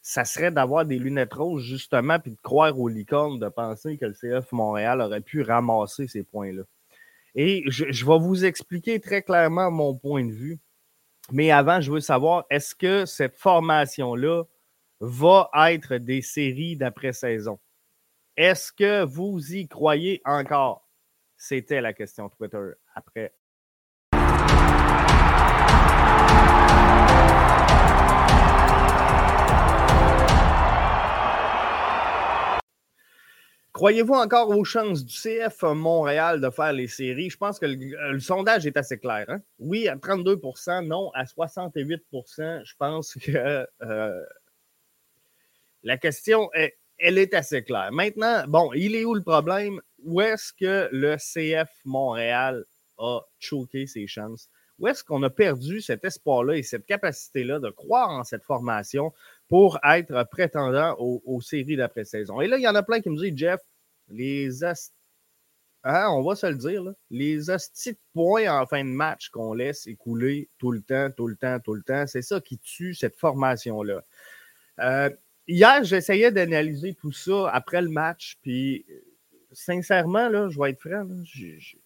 ça 0.07 0.27
serait 0.27 0.51
d'avoir 0.51 0.85
des 0.85 0.99
lunettes 0.99 1.33
roses, 1.33 1.63
justement, 1.63 2.19
puis 2.21 2.33
de 2.33 2.41
croire 2.43 2.79
aux 2.79 2.89
licornes, 2.89 3.39
de 3.39 3.49
penser 3.49 3.97
que 3.97 4.05
le 4.05 4.13
CF 4.13 4.53
Montréal 4.53 5.01
aurait 5.01 5.23
pu 5.23 5.41
ramasser 5.41 6.07
ces 6.09 6.23
points-là. 6.23 6.63
Et 7.35 7.65
je, 7.69 8.05
vais 8.05 8.19
vous 8.19 8.45
expliquer 8.45 9.01
très 9.01 9.23
clairement 9.23 9.71
mon 9.71 9.95
point 9.95 10.23
de 10.27 10.31
vue. 10.31 10.61
Mais 11.33 11.51
avant, 11.51 11.81
je 11.81 11.91
veux 11.91 12.01
savoir, 12.01 12.45
est-ce 12.51 12.75
que 12.75 13.07
cette 13.07 13.35
formation-là 13.39 14.45
va 15.01 15.49
être 15.71 15.95
des 15.95 16.21
séries 16.21 16.77
d'après-saison? 16.77 17.59
Est-ce 18.37 18.75
que 18.75 19.05
vous 19.05 19.55
y 19.55 19.67
croyez 19.69 20.21
encore? 20.27 20.87
C'était 21.39 21.81
la 21.81 21.95
question 21.95 22.29
Twitter 22.29 22.73
après 22.95 23.33
Croyez-vous 33.75 34.15
encore 34.15 34.51
aux 34.51 34.63
chances 34.63 35.05
du 35.05 35.13
CF 35.13 35.63
Montréal 35.63 36.41
de 36.41 36.49
faire 36.49 36.73
les 36.73 36.87
séries? 36.87 37.29
Je 37.29 37.37
pense 37.37 37.59
que 37.59 37.67
le, 37.67 38.21
sondage 38.21 38.69
est 38.69 38.77
assez 38.77 38.99
clair. 38.99 39.25
Hein? 39.27 39.43
Oui, 39.59 39.89
à 39.89 39.97
32 39.97 40.41
non, 40.85 41.11
à 41.13 41.25
68% 41.25 42.65
Je 42.65 42.75
pense 42.79 43.15
que 43.15 43.67
euh, 43.83 44.25
la 45.83 45.99
question, 45.99 46.53
est, 46.55 46.79
elle 46.99 47.19
est 47.19 47.35
assez 47.35 47.65
claire. 47.65 47.91
Maintenant, 47.91 48.45
bon, 48.47 48.73
il 48.75 48.95
est 48.95 49.05
où 49.05 49.13
le 49.13 49.23
problème? 49.23 49.81
Où 50.05 50.21
est-ce 50.21 50.53
que 50.53 50.89
le 50.93 51.17
CF 51.17 51.69
Montréal 51.85 52.65
a 52.99 53.23
choqué 53.41 53.89
ses 53.89 54.07
chances? 54.07 54.49
Où 54.79 54.87
est-ce 54.87 55.03
qu'on 55.03 55.23
a 55.25 55.31
perdu 55.31 55.81
cet 55.81 56.05
espoir-là 56.05 56.55
et 56.55 56.63
cette 56.63 56.87
capacité-là 56.87 57.59
de 57.59 57.71
croire 57.71 58.11
en 58.11 58.23
cette 58.23 58.45
formation 58.45 59.13
pour 59.49 59.79
être 59.85 60.27
prétendant 60.31 60.97
aux, 60.99 61.41
séries 61.41 61.77
d'après-saison? 61.77 62.41
Et 62.41 62.49
là, 62.49 62.59
il 62.59 62.63
y 62.63 62.69
en 62.69 62.75
a 62.75 62.83
plein 62.83 63.01
qui 63.01 63.11
me 63.11 63.19
disent, 63.19 63.37
Jeff, 63.37 63.61
les 64.09 64.65
hein, 65.85 66.09
on 66.11 66.23
va 66.23 66.35
se 66.35 66.47
le 66.47 66.57
dire, 66.57 66.83
les 67.11 67.51
hosties 67.51 67.93
de 67.93 67.99
points 68.13 68.49
en 68.49 68.67
fin 68.67 68.85
de 68.85 68.91
match 68.91 69.29
qu'on 69.29 69.53
laisse 69.53 69.87
écouler 69.87 70.49
tout 70.59 70.73
le 70.73 70.81
temps, 70.81 71.11
tout 71.17 71.29
le 71.29 71.37
temps, 71.37 71.61
tout 71.61 71.75
le 71.75 71.83
temps, 71.83 72.07
c'est 72.07 72.23
ça 72.23 72.41
qui 72.41 72.59
tue 72.59 72.95
cette 72.95 73.17
formation-là. 73.17 74.03
Euh, 74.81 75.11
hier, 75.47 75.85
j'essayais 75.85 76.33
d'analyser 76.33 76.95
tout 76.95 77.13
ça 77.13 77.51
après 77.51 77.83
le 77.83 77.91
match, 77.91 78.39
puis 78.43 78.85
sincèrement, 79.53 80.29
là, 80.29 80.49
je 80.49 80.59
vais 80.59 80.71
être 80.71 80.81
franc, 80.81 81.07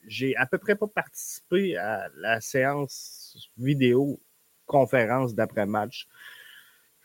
j'ai 0.07 0.37
à 0.37 0.47
peu 0.47 0.59
près 0.59 0.77
pas 0.77 0.87
participé 0.87 1.77
à 1.77 2.09
la 2.17 2.41
séance 2.41 3.51
vidéo 3.59 4.21
conférence 4.67 5.35
d'après-match. 5.35 6.07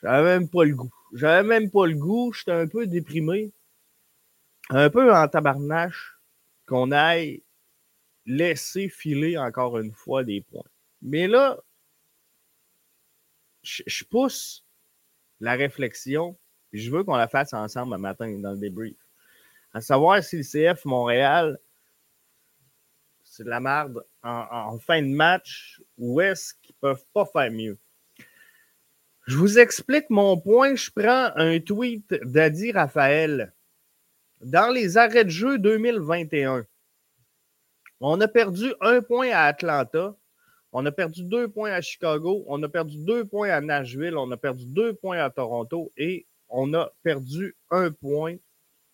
J'avais 0.03 0.39
même 0.39 0.49
pas 0.49 0.65
le 0.65 0.75
goût. 0.75 0.93
J'avais 1.13 1.47
même 1.47 1.71
pas 1.71 1.87
le 1.87 1.95
goût. 1.95 2.33
J'étais 2.33 2.51
un 2.51 2.67
peu 2.67 2.85
déprimé. 2.85 3.51
Un 4.69 4.89
peu 4.89 5.13
en 5.13 5.27
tabarnache 5.27 6.17
qu'on 6.65 6.91
aille 6.91 7.41
laisser 8.25 8.89
filer 8.89 9.37
encore 9.37 9.77
une 9.79 9.91
fois 9.91 10.23
des 10.23 10.41
points. 10.41 10.63
Mais 11.01 11.27
là, 11.27 11.57
je, 13.63 14.03
pousse 14.03 14.65
la 15.39 15.53
réflexion 15.53 16.37
je 16.73 16.89
veux 16.89 17.03
qu'on 17.03 17.15
la 17.15 17.27
fasse 17.27 17.53
ensemble 17.53 17.93
un 17.93 17.97
matin 17.97 18.29
dans 18.39 18.51
le 18.51 18.57
débrief 18.57 18.97
à 19.73 19.81
savoir 19.81 20.23
si 20.23 20.37
le 20.37 20.43
CF 20.43 20.85
Montréal, 20.85 21.59
c'est 23.23 23.43
de 23.43 23.49
la 23.49 23.59
merde 23.59 24.05
en, 24.21 24.77
fin 24.79 25.01
de 25.01 25.07
match 25.07 25.81
ou 25.97 26.21
est-ce 26.21 26.53
qu'ils 26.61 26.75
peuvent 26.75 27.05
pas 27.13 27.25
faire 27.25 27.51
mieux? 27.51 27.77
Je 29.25 29.37
vous 29.37 29.57
explique 29.57 30.09
mon 30.09 30.37
point. 30.37 30.75
Je 30.75 30.91
prends 30.91 31.31
un 31.35 31.59
tweet 31.59 32.13
d'Adi 32.23 32.71
Raphaël. 32.71 33.53
Dans 34.41 34.69
les 34.69 34.97
arrêts 34.97 35.23
de 35.23 35.29
jeu 35.29 35.57
2021, 35.57 36.65
on 38.01 38.19
a 38.19 38.27
perdu 38.27 38.73
un 38.81 39.01
point 39.01 39.29
à 39.29 39.43
Atlanta, 39.43 40.13
on 40.73 40.85
a 40.85 40.91
perdu 40.91 41.23
deux 41.23 41.47
points 41.47 41.71
à 41.71 41.79
Chicago, 41.79 42.43
on 42.47 42.61
a 42.61 42.67
perdu 42.67 42.97
deux 42.97 43.23
points 43.23 43.49
à 43.49 43.61
Nashville, 43.61 44.17
on 44.17 44.29
a 44.31 44.35
perdu 44.35 44.65
deux 44.65 44.93
points 44.93 45.19
à 45.19 45.29
Toronto 45.29 45.89
et 45.95 46.27
on 46.49 46.73
a 46.73 46.91
perdu 47.01 47.55
un 47.71 47.91
point 47.91 48.35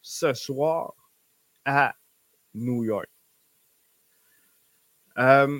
ce 0.04 0.36
soir 0.36 0.94
à 1.66 1.96
New 2.54 2.84
York. 2.84 3.10
Euh, 5.18 5.60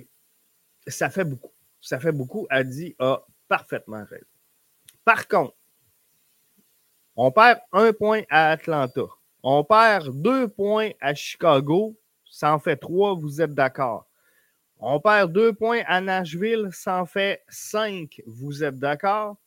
ça 0.86 1.10
fait 1.10 1.26
beaucoup. 1.26 1.54
Ça 1.82 2.00
fait 2.00 2.12
beaucoup. 2.12 2.46
Adi 2.52 2.96
a 3.00 3.26
parfaitement 3.48 4.06
raison. 4.06 4.29
Par 5.10 5.28
contre, 5.28 5.56
on 7.16 7.32
perd 7.32 7.62
un 7.72 7.92
point 7.94 8.22
à 8.30 8.52
Atlanta. 8.52 9.08
On 9.42 9.64
perd 9.64 10.22
deux 10.22 10.48
points 10.48 10.92
à 11.02 11.16
Chicago. 11.16 11.98
Ça 12.30 12.54
en 12.54 12.60
fait 12.60 12.78
trois, 12.78 13.16
vous 13.16 13.42
êtes 13.42 13.56
d'accord. 13.56 14.06
On 14.78 15.00
perd 15.00 15.34
deux 15.34 15.52
points 15.52 15.82
à 15.88 16.00
Nashville. 16.00 16.70
Ça 16.72 17.02
en 17.02 17.08
fait 17.08 17.44
cinq, 17.50 18.22
vous 18.28 18.64
êtes 18.64 18.78
d'accord. 18.78 19.38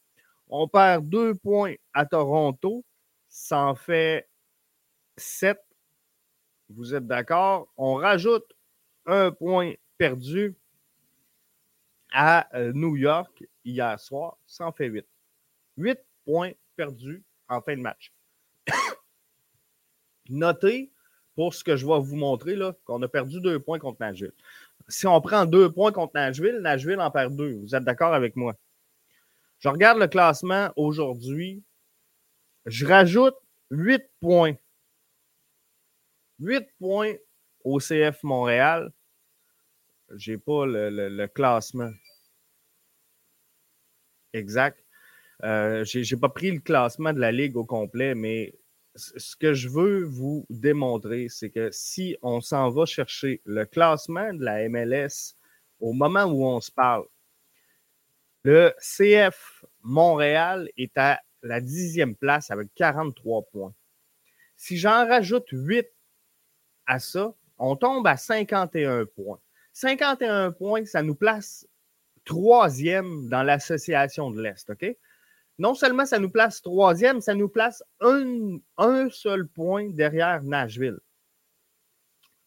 On 0.49 0.67
perd 0.67 1.09
deux 1.09 1.37
points 1.37 1.77
à 1.95 2.07
Toronto. 2.07 2.85
Ça 3.29 3.61
en 3.61 3.77
fait 3.77 4.29
7. 5.17 5.57
Vous 6.71 6.93
êtes 6.93 7.07
d'accord? 7.07 7.69
On 7.77 7.95
rajoute 7.95 8.53
un 9.07 9.31
point 9.31 9.75
perdu 9.97 10.57
à 12.13 12.49
euh, 12.59 12.73
New 12.75 12.97
York 12.97 13.45
hier 13.65 14.01
soir. 14.01 14.37
Ça 14.45 14.67
en 14.67 14.73
fait 14.73 14.87
8. 14.87 15.07
8 15.77 15.99
points 16.25 16.53
perdus 16.77 17.25
en 17.49 17.61
fin 17.61 17.77
de 17.77 17.83
match. 17.83 18.13
Notez, 20.29 20.93
pour 21.35 21.55
ce 21.55 21.65
que 21.65 21.77
je 21.77 21.87
vais 21.87 22.01
vous 22.01 22.17
montrer, 22.17 22.57
qu'on 22.85 23.03
a 23.03 23.09
perdu 23.09 23.41
deux 23.41 23.59
points 23.61 23.79
contre 23.79 24.01
Nashville. 24.01 24.33
si 24.89 25.07
on 25.07 25.21
prend 25.21 25.47
deux 25.47 25.71
points 25.73 25.93
contre 25.93 26.13
Nashville, 26.15 26.59
Nashville 26.61 27.01
en 27.01 27.11
perd 27.11 27.35
deux. 27.35 27.59
Vous 27.61 27.75
êtes 27.75 27.85
d'accord 27.85 28.15
avec 28.15 28.37
moi? 28.37 28.55
Je 29.59 29.69
regarde 29.69 29.99
le 29.99 30.09
classement 30.09 30.71
aujourd'hui. 30.77 31.63
Je 32.67 32.85
rajoute 32.85 33.37
huit 33.71 34.03
points. 34.21 34.55
Huit 36.41 36.69
points 36.79 37.15
au 37.65 37.79
CF 37.79 38.23
Montréal. 38.25 38.93
Je 40.11 40.33
n'ai 40.33 40.39
pas 40.39 40.67
le, 40.67 41.27
classement. 41.27 41.93
Exact. 44.33 44.82
Euh, 45.45 45.85
je 45.85 45.99
n'ai 45.99 46.21
pas 46.21 46.29
pris 46.29 46.51
le 46.51 46.61
classement 46.61 47.13
de 47.13 47.21
la 47.21 47.33
Ligue 47.33 47.57
au 47.57 47.65
complet, 47.65 48.15
mais 48.15 48.55
ce 48.95 49.37
que 49.37 49.55
je 49.55 49.69
veux 49.69 50.05
vous 50.05 50.47
démontrer, 50.51 51.29
c'est 51.29 51.51
que 51.51 51.71
si 51.73 52.17
on 52.23 52.41
s'en 52.41 52.71
va 52.71 52.85
chercher 52.85 53.41
le 53.45 53.65
classement 53.65 54.33
de 54.35 54.45
la 54.45 54.69
MLS 54.69 55.35
au 55.81 55.93
moment 55.93 56.25
où 56.25 56.45
on 56.45 56.61
se 56.61 56.71
parle, 56.71 57.05
le 58.45 58.73
CF 58.79 59.65
Montréal 59.83 60.69
est 60.77 60.97
à 60.99 61.21
la 61.43 61.61
dixième 61.61 62.15
place 62.15 62.51
avec 62.51 62.69
43 62.75 63.43
points. 63.53 63.75
Si 64.57 64.77
j'en 64.77 65.07
rajoute 65.07 65.47
8 65.51 65.87
à 66.87 66.99
ça, 66.99 67.35
on 67.59 67.77
tombe 67.77 68.07
à 68.07 68.17
51 68.17 69.07
points. 69.07 69.41
51 69.73 70.53
points, 70.53 70.85
ça 70.85 71.03
nous 71.03 71.15
place 71.15 71.67
troisième 72.25 73.29
dans 73.29 73.43
l'association 73.43 74.31
de 74.31 74.41
l'Est, 74.41 74.71
OK? 74.71 74.97
Non 75.59 75.75
seulement 75.75 76.07
ça 76.07 76.19
nous 76.19 76.31
place 76.31 76.63
troisième, 76.63 77.21
ça 77.21 77.35
nous 77.35 77.49
place 77.49 77.83
un, 78.01 79.09
seul 79.11 79.47
point 79.47 79.91
derrière 79.91 80.43
Nashville. 80.43 80.99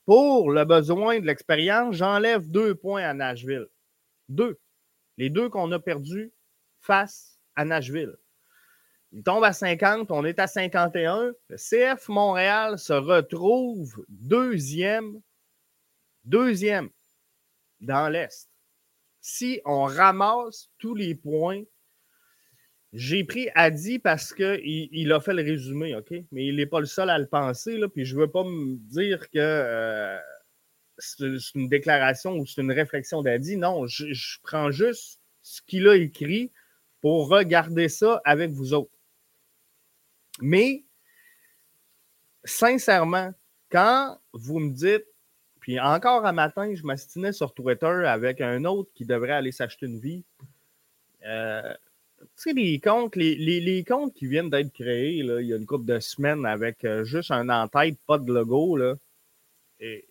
Pour 0.05 0.51
le 0.51 0.65
besoin 0.65 1.19
de 1.19 1.25
l'expérience, 1.25 1.95
j'enlève 1.95 2.49
deux 2.49 2.75
points 2.75 3.03
à 3.03 3.13
Nashville. 3.13 3.67
Deux. 4.29 4.59
Les 5.17 5.29
deux 5.29 5.49
qu'on 5.49 5.71
a 5.71 5.79
perdus 5.79 6.33
face 6.79 7.39
à 7.55 7.65
Nashville. 7.65 8.15
Il 9.11 9.23
tombe 9.23 9.43
à 9.43 9.53
50, 9.53 10.11
on 10.11 10.25
est 10.25 10.39
à 10.39 10.47
51. 10.47 11.31
Le 11.47 11.55
CF 11.55 12.09
Montréal 12.09 12.77
se 12.77 12.93
retrouve 12.93 14.03
deuxième, 14.09 15.21
deuxième 16.25 16.89
dans 17.79 18.09
l'Est. 18.09 18.49
Si 19.21 19.61
on 19.65 19.85
ramasse 19.85 20.69
tous 20.77 20.95
les 20.95 21.15
points 21.15 21.63
j'ai 22.95 23.25
pris 23.25 23.49
Adi 23.55 23.99
parce 23.99 24.33
qu'il 24.33 24.59
il 24.63 25.11
a 25.11 25.19
fait 25.19 25.33
le 25.33 25.43
résumé, 25.43 25.95
OK? 25.95 26.13
Mais 26.31 26.45
il 26.45 26.55
n'est 26.55 26.65
pas 26.65 26.79
le 26.79 26.85
seul 26.85 27.09
à 27.09 27.19
le 27.19 27.27
penser, 27.27 27.77
là, 27.77 27.89
puis 27.89 28.05
je 28.05 28.15
ne 28.15 28.21
veux 28.21 28.31
pas 28.31 28.45
me 28.45 28.77
dire 28.89 29.29
que 29.29 29.37
euh, 29.37 30.17
c'est 30.97 31.27
une 31.55 31.67
déclaration 31.67 32.37
ou 32.37 32.45
c'est 32.45 32.61
une 32.61 32.71
réflexion 32.71 33.21
d'Adi. 33.21 33.57
Non, 33.57 33.85
je, 33.85 34.39
prends 34.43 34.71
juste 34.71 35.19
ce 35.41 35.61
qu'il 35.61 35.89
a 35.89 35.95
écrit 35.97 36.53
pour 37.01 37.27
regarder 37.27 37.89
ça 37.89 38.21
avec 38.23 38.51
vous 38.51 38.73
autres. 38.73 38.97
Mais, 40.39 40.85
sincèrement, 42.45 43.33
quand 43.69 44.17
vous 44.31 44.59
me 44.59 44.71
dites, 44.71 45.05
puis 45.59 45.81
encore 45.81 46.25
un 46.25 46.31
matin, 46.31 46.73
je 46.73 46.83
m'astinais 46.83 47.33
sur 47.33 47.53
Twitter 47.53 47.87
avec 48.07 48.39
un 48.39 48.63
autre 48.63 48.89
qui 48.93 49.05
devrait 49.05 49.33
aller 49.33 49.51
s'acheter 49.51 49.85
une 49.85 49.99
vie. 49.99 50.23
Euh, 51.25 51.73
tu 52.37 52.49
sais, 52.49 52.53
les 52.53 52.79
comptes, 52.79 53.15
les, 53.15 53.83
comptes 53.87 54.13
qui 54.13 54.27
viennent 54.27 54.49
d'être 54.49 54.73
créés, 54.73 55.23
là, 55.23 55.41
il 55.41 55.47
y 55.47 55.53
a 55.53 55.57
une 55.57 55.65
couple 55.65 55.85
de 55.85 55.99
semaines 55.99 56.45
avec 56.45 56.83
euh, 56.83 57.03
juste 57.05 57.31
un 57.31 57.47
en-tête, 57.49 57.97
pas 58.05 58.17
de 58.17 58.31
logo, 58.31 58.75
là. 58.75 58.95
Et 59.79 60.05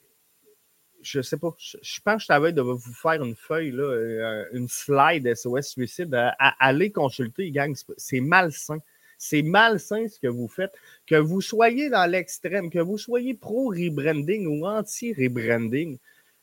je 1.03 1.21
sais 1.21 1.37
pas, 1.37 1.55
je, 1.59 2.01
pense 2.03 2.17
que 2.17 2.23
je 2.23 2.27
t'avais 2.29 2.53
de 2.53 2.63
vous 2.63 2.79
faire 2.79 3.23
une 3.23 3.37
feuille, 3.37 3.73
là, 3.73 3.83
euh, 3.85 4.45
une 4.53 4.69
slide 4.69 5.33
SOS 5.35 5.69
Suicide. 5.69 6.15
À, 6.15 6.67
aller 6.67 6.91
consulter, 6.91 7.51
gang. 7.51 7.75
C'est 7.97 8.21
malsain. 8.21 8.79
C'est 9.19 9.43
malsain 9.43 10.09
ce 10.09 10.19
que 10.19 10.29
vous 10.29 10.49
faites. 10.49 10.73
Que 11.07 11.17
vous 11.17 11.41
soyez 11.41 11.91
dans 11.91 12.11
l'extrême, 12.11 12.71
que 12.71 12.79
vous 12.79 12.99
soyez 12.99 13.35
pro-rebranding 13.35 14.47
ou 14.47 14.67
anti-rebranding. 14.67 15.99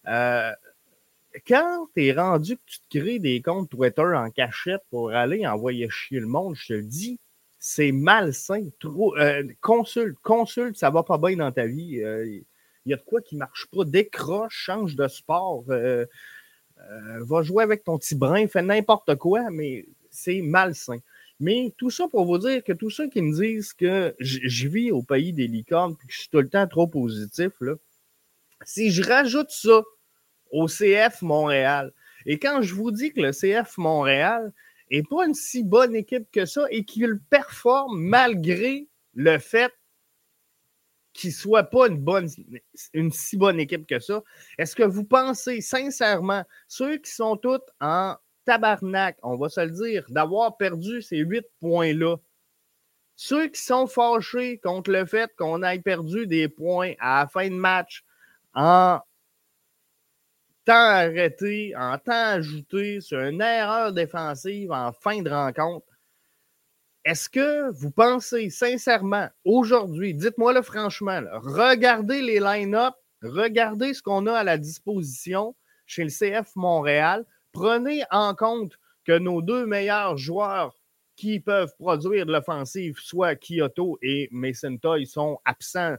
Euh, 0.07 0.51
quand 1.47 1.87
tu 1.95 2.05
es 2.05 2.13
rendu 2.13 2.57
que 2.57 2.61
tu 2.65 2.79
te 2.79 2.99
crées 2.99 3.19
des 3.19 3.41
comptes 3.41 3.69
Twitter 3.69 4.01
en 4.01 4.29
cachette 4.29 4.81
pour 4.89 5.11
aller 5.11 5.45
envoyer 5.47 5.89
chier 5.89 6.19
le 6.19 6.27
monde, 6.27 6.55
je 6.55 6.67
te 6.67 6.73
le 6.73 6.83
dis, 6.83 7.19
c'est 7.59 7.91
malsain. 7.91 8.69
Trop, 8.79 9.15
euh, 9.17 9.43
consulte, 9.61 10.17
consulte, 10.21 10.77
ça 10.77 10.89
va 10.89 11.03
pas 11.03 11.17
bien 11.17 11.37
dans 11.37 11.51
ta 11.51 11.65
vie. 11.65 11.93
Il 11.93 12.03
euh, 12.03 12.39
y 12.85 12.93
a 12.93 12.97
de 12.97 13.03
quoi 13.03 13.21
qui 13.21 13.37
marche 13.37 13.67
pas. 13.71 13.85
Décroche, 13.85 14.53
change 14.53 14.95
de 14.95 15.07
sport, 15.07 15.63
euh, 15.69 16.05
va 17.19 17.43
jouer 17.43 17.63
avec 17.63 17.83
ton 17.83 17.97
petit 17.97 18.15
brin, 18.15 18.47
fais 18.47 18.63
n'importe 18.63 19.15
quoi, 19.15 19.49
mais 19.51 19.85
c'est 20.09 20.41
malsain. 20.41 20.97
Mais 21.39 21.73
tout 21.77 21.89
ça 21.89 22.07
pour 22.07 22.25
vous 22.25 22.37
dire 22.37 22.63
que 22.63 22.73
tous 22.73 22.89
ceux 22.89 23.09
qui 23.09 23.21
me 23.21 23.33
disent 23.33 23.73
que 23.73 24.15
je 24.19 24.67
vis 24.67 24.91
au 24.91 25.01
pays 25.01 25.33
des 25.33 25.47
licornes 25.47 25.95
et 26.03 26.07
que 26.07 26.13
je 26.13 26.19
suis 26.19 26.29
tout 26.29 26.41
le 26.41 26.49
temps 26.49 26.67
trop 26.67 26.87
positif, 26.87 27.51
là, 27.61 27.75
si 28.63 28.91
je 28.91 29.03
rajoute 29.03 29.49
ça 29.49 29.81
au 30.51 30.67
CF 30.67 31.21
Montréal. 31.21 31.93
Et 32.25 32.39
quand 32.39 32.61
je 32.61 32.75
vous 32.75 32.91
dis 32.91 33.11
que 33.13 33.21
le 33.21 33.31
CF 33.31 33.77
Montréal 33.77 34.51
n'est 34.91 35.03
pas 35.03 35.25
une 35.25 35.33
si 35.33 35.63
bonne 35.63 35.95
équipe 35.95 36.29
que 36.31 36.45
ça 36.45 36.65
et 36.69 36.83
qu'il 36.83 37.19
performe 37.29 37.99
malgré 37.99 38.87
le 39.13 39.37
fait 39.39 39.73
qu'il 41.13 41.29
ne 41.29 41.35
soit 41.35 41.63
pas 41.63 41.87
une, 41.87 42.29
une 42.93 43.11
si 43.11 43.37
bonne 43.37 43.59
équipe 43.59 43.85
que 43.85 43.99
ça, 43.99 44.21
est-ce 44.57 44.75
que 44.75 44.83
vous 44.83 45.03
pensez 45.03 45.61
sincèrement, 45.61 46.43
ceux 46.67 46.97
qui 46.97 47.11
sont 47.11 47.35
tous 47.35 47.59
en 47.81 48.15
tabarnak, 48.45 49.17
on 49.23 49.35
va 49.35 49.49
se 49.49 49.61
le 49.61 49.71
dire, 49.71 50.05
d'avoir 50.09 50.57
perdu 50.57 51.01
ces 51.01 51.17
huit 51.17 51.45
points-là, 51.59 52.17
ceux 53.15 53.47
qui 53.49 53.61
sont 53.61 53.87
fâchés 53.87 54.57
contre 54.59 54.91
le 54.91 55.05
fait 55.05 55.31
qu'on 55.37 55.63
ait 55.63 55.79
perdu 55.79 56.27
des 56.27 56.47
points 56.47 56.93
à 56.99 57.21
la 57.21 57.27
fin 57.27 57.47
de 57.49 57.55
match 57.55 58.03
en 58.53 58.99
temps 60.65 60.73
arrêté, 60.73 61.73
en 61.75 61.97
temps 61.97 62.11
ajouté, 62.11 63.01
sur 63.01 63.19
une 63.19 63.41
erreur 63.41 63.93
défensive 63.93 64.71
en 64.71 64.91
fin 64.91 65.21
de 65.21 65.29
rencontre. 65.29 65.87
Est-ce 67.03 67.29
que 67.29 67.71
vous 67.71 67.91
pensez 67.91 68.49
sincèrement 68.51 69.27
aujourd'hui, 69.43 70.13
dites-moi 70.13 70.53
le 70.53 70.61
franchement, 70.61 71.21
regardez 71.41 72.21
les 72.21 72.39
line-up, 72.39 72.93
regardez 73.23 73.95
ce 73.95 74.03
qu'on 74.03 74.27
a 74.27 74.33
à 74.33 74.43
la 74.43 74.59
disposition 74.59 75.55
chez 75.87 76.03
le 76.03 76.09
CF 76.09 76.55
Montréal, 76.55 77.25
prenez 77.53 78.03
en 78.11 78.35
compte 78.35 78.77
que 79.03 79.17
nos 79.17 79.41
deux 79.41 79.65
meilleurs 79.65 80.17
joueurs 80.17 80.77
qui 81.15 81.39
peuvent 81.39 81.73
produire 81.79 82.25
de 82.25 82.31
l'offensive, 82.31 82.97
soit 82.99 83.35
Kyoto 83.35 83.97
et 84.01 84.29
Mason 84.31 84.77
Toy, 84.77 85.07
sont 85.07 85.39
absents 85.43 85.95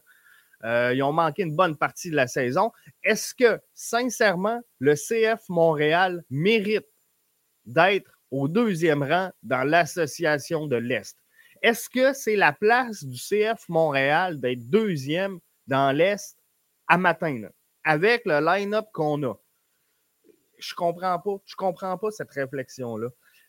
euh, 0.64 0.92
ils 0.94 1.02
ont 1.02 1.12
manqué 1.12 1.42
une 1.42 1.56
bonne 1.56 1.76
partie 1.76 2.10
de 2.10 2.16
la 2.16 2.26
saison. 2.26 2.72
Est-ce 3.02 3.34
que, 3.34 3.60
sincèrement, 3.74 4.60
le 4.78 4.94
CF 4.94 5.48
Montréal 5.48 6.24
mérite 6.30 6.86
d'être 7.64 8.18
au 8.30 8.48
deuxième 8.48 9.02
rang 9.02 9.30
dans 9.42 9.64
l'association 9.64 10.66
de 10.66 10.76
l'Est? 10.76 11.16
Est-ce 11.62 11.88
que 11.88 12.12
c'est 12.12 12.36
la 12.36 12.52
place 12.52 13.04
du 13.04 13.18
CF 13.18 13.68
Montréal 13.68 14.40
d'être 14.40 14.68
deuxième 14.68 15.38
dans 15.66 15.92
l'Est 15.92 16.36
à 16.88 16.98
matin, 16.98 17.48
avec 17.84 18.22
le 18.24 18.44
line-up 18.44 18.86
qu'on 18.92 19.22
a? 19.24 19.34
Je 20.58 20.74
comprends 20.74 21.18
pas. 21.18 21.36
Je 21.44 21.56
comprends 21.56 21.98
pas 21.98 22.10
cette 22.10 22.30
réflexion-là. 22.30 23.08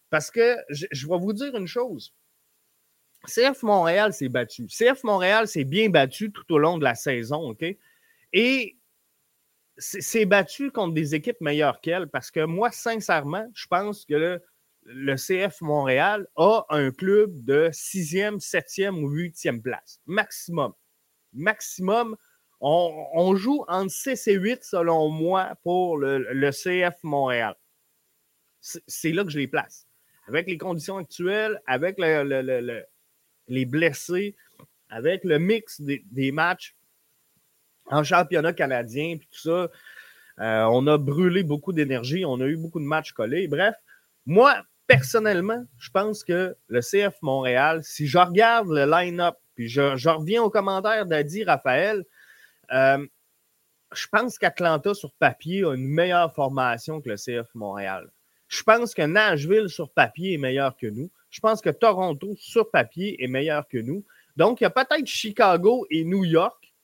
Parce 0.09 0.29
que 0.31 0.57
je 0.69 1.07
vais 1.07 1.17
vous 1.17 1.33
dire 1.33 1.55
une 1.55 1.67
chose. 1.67 2.13
CF 3.25 3.63
Montréal 3.63 4.13
s'est 4.13 4.29
battu. 4.29 4.67
CF 4.67 5.03
Montréal 5.03 5.47
s'est 5.47 5.63
bien 5.63 5.89
battu 5.89 6.31
tout 6.31 6.51
au 6.53 6.57
long 6.57 6.77
de 6.77 6.83
la 6.83 6.95
saison, 6.95 7.49
OK? 7.49 7.65
Et 8.33 8.77
s'est 9.77 10.25
battu 10.25 10.71
contre 10.71 10.93
des 10.93 11.15
équipes 11.15 11.41
meilleures 11.41 11.81
qu'elle 11.81 12.07
parce 12.07 12.31
que 12.31 12.45
moi, 12.45 12.71
sincèrement, 12.71 13.47
je 13.53 13.65
pense 13.67 14.05
que 14.05 14.39
le, 14.85 15.15
CF 15.15 15.61
Montréal 15.61 16.27
a 16.35 16.65
un 16.69 16.91
club 16.91 17.45
de 17.45 17.69
sixième, 17.71 18.39
septième 18.39 19.03
ou 19.03 19.09
huitième 19.09 19.61
place. 19.61 20.01
Maximum. 20.05 20.73
Maximum. 21.31 22.17
On, 22.59 23.35
joue 23.35 23.65
entre 23.67 23.91
6 23.91 24.27
et 24.27 24.35
8, 24.35 24.63
selon 24.63 25.09
moi, 25.09 25.53
pour 25.63 25.97
le, 25.97 26.19
le 26.19 26.51
CF 26.51 26.95
Montréal. 27.03 27.55
C'est 28.61 29.11
là 29.11 29.25
que 29.25 29.29
je 29.29 29.39
les 29.39 29.47
place. 29.47 29.85
Avec 30.27 30.47
les 30.47 30.57
conditions 30.57 30.97
actuelles, 30.97 31.61
avec 31.65 31.95
le, 31.97 32.85
les 33.47 33.65
blessés, 33.65 34.35
avec 34.89 35.23
le 35.23 35.39
mix 35.39 35.81
des, 35.81 36.31
matchs 36.31 36.75
en 37.87 38.03
championnat 38.03 38.53
canadien, 38.53 39.15
et 39.15 39.19
tout 39.19 39.39
ça. 39.39 39.69
Euh, 40.39 40.63
on 40.71 40.87
a 40.87 40.97
brûlé 40.97 41.43
beaucoup 41.43 41.73
d'énergie, 41.73 42.25
on 42.25 42.39
a 42.39 42.45
eu 42.45 42.57
beaucoup 42.57 42.79
de 42.79 42.85
matchs 42.85 43.11
collés. 43.11 43.47
Bref, 43.47 43.75
moi, 44.25 44.63
personnellement, 44.87 45.63
je 45.77 45.89
pense 45.91 46.23
que 46.23 46.55
le 46.67 46.79
CF 46.81 47.21
Montréal, 47.21 47.81
si 47.83 48.07
je 48.07 48.17
regarde 48.17 48.69
le 48.69 48.89
line-up, 48.89 49.35
puis 49.55 49.67
je, 49.67 50.09
reviens 50.09 50.41
aux 50.41 50.49
commentaires 50.49 51.05
d'Adi 51.05 51.43
Raphaël, 51.43 52.03
euh, 52.71 53.05
je 53.93 54.07
pense 54.07 54.39
qu'Atlanta, 54.39 54.93
sur 54.93 55.13
papier, 55.13 55.63
a 55.63 55.73
une 55.73 55.87
meilleure 55.87 56.33
formation 56.33 57.01
que 57.01 57.09
le 57.09 57.15
CF 57.15 57.53
Montréal. 57.53 58.11
Je 58.47 58.63
pense 58.63 58.93
que 58.93 59.03
Nashville, 59.03 59.69
sur 59.69 59.91
papier, 59.91 60.33
est 60.33 60.37
meilleur 60.37 60.75
que 60.77 60.87
nous. 60.87 61.11
Je 61.33 61.39
pense 61.39 61.61
que 61.61 61.71
Toronto, 61.71 62.35
sur 62.37 62.69
papier, 62.69 63.21
est 63.23 63.27
meilleur 63.27 63.67
que 63.67 63.79
nous. 63.79 64.05
Donc, 64.35 64.61
il 64.61 64.65
y 64.65 64.67
a 64.67 64.69
peut-être 64.69 65.07
Chicago 65.07 65.87
et 65.89 66.05
New 66.05 66.23
York 66.23 66.75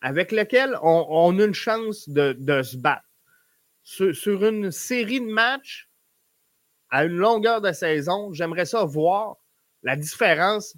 avec 0.00 0.32
lesquels 0.32 0.76
on, 0.82 1.38
a 1.38 1.44
une 1.44 1.52
chance 1.52 2.08
de, 2.08 2.62
se 2.62 2.76
battre. 2.78 3.04
Sur, 3.82 4.44
une 4.46 4.70
série 4.70 5.20
de 5.20 5.26
matchs 5.26 5.90
à 6.88 7.04
une 7.04 7.16
longueur 7.16 7.60
de 7.60 7.70
saison, 7.70 8.32
j'aimerais 8.32 8.64
ça 8.64 8.82
voir 8.86 9.36
la 9.82 9.94
différence 9.94 10.74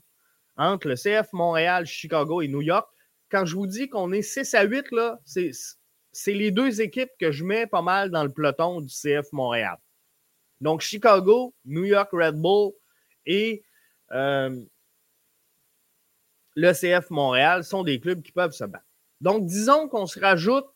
entre 0.56 0.88
le 0.88 0.96
CF 0.96 1.32
Montréal, 1.32 1.86
Chicago 1.86 2.42
et 2.42 2.48
New 2.48 2.62
York. 2.62 2.88
Quand 3.30 3.44
je 3.44 3.54
vous 3.54 3.68
dis 3.68 3.88
qu'on 3.88 4.12
est 4.12 4.22
6 4.22 4.54
à 4.54 4.64
8, 4.64 4.90
là, 4.90 5.20
c'est 5.24 6.32
les 6.32 6.50
deux 6.50 6.80
équipes 6.80 7.10
que 7.20 7.30
je 7.30 7.44
mets 7.44 7.68
pas 7.68 7.82
mal 7.82 8.10
dans 8.10 8.24
le 8.24 8.32
peloton 8.32 8.80
du 8.80 8.92
CF 8.92 9.32
Montréal. 9.32 9.78
Donc, 10.60 10.80
Chicago, 10.80 11.54
New 11.64 11.84
York 11.84 12.10
Red 12.12 12.36
Bull 12.36 12.72
et 13.26 13.64
euh, 14.12 14.64
Montréal 17.10 17.64
sont 17.64 17.82
des 17.82 18.00
clubs 18.00 18.22
qui 18.22 18.32
peuvent 18.32 18.52
se 18.52 18.64
battre. 18.64 18.84
Donc, 19.20 19.46
disons 19.46 19.88
qu'on 19.88 20.06
se 20.06 20.20
rajoute 20.20 20.66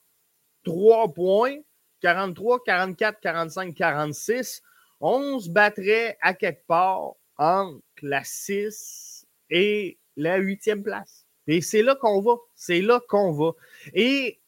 3 0.64 1.12
points, 1.12 1.56
43, 2.00 2.62
44, 2.64 3.20
45, 3.20 3.74
46. 3.74 4.62
On 5.00 5.38
se 5.38 5.48
battrait 5.48 6.18
à 6.20 6.34
quelque 6.34 6.66
part 6.66 7.12
entre 7.36 7.80
la 8.02 8.24
6 8.24 9.26
et 9.50 9.98
la 10.16 10.36
huitième 10.38 10.82
place. 10.82 11.24
Et 11.46 11.60
c'est 11.60 11.82
là 11.82 11.94
qu'on 11.94 12.20
va. 12.20 12.34
C'est 12.54 12.82
là 12.82 13.00
qu'on 13.08 13.32
va. 13.32 13.52
Et 13.94 14.40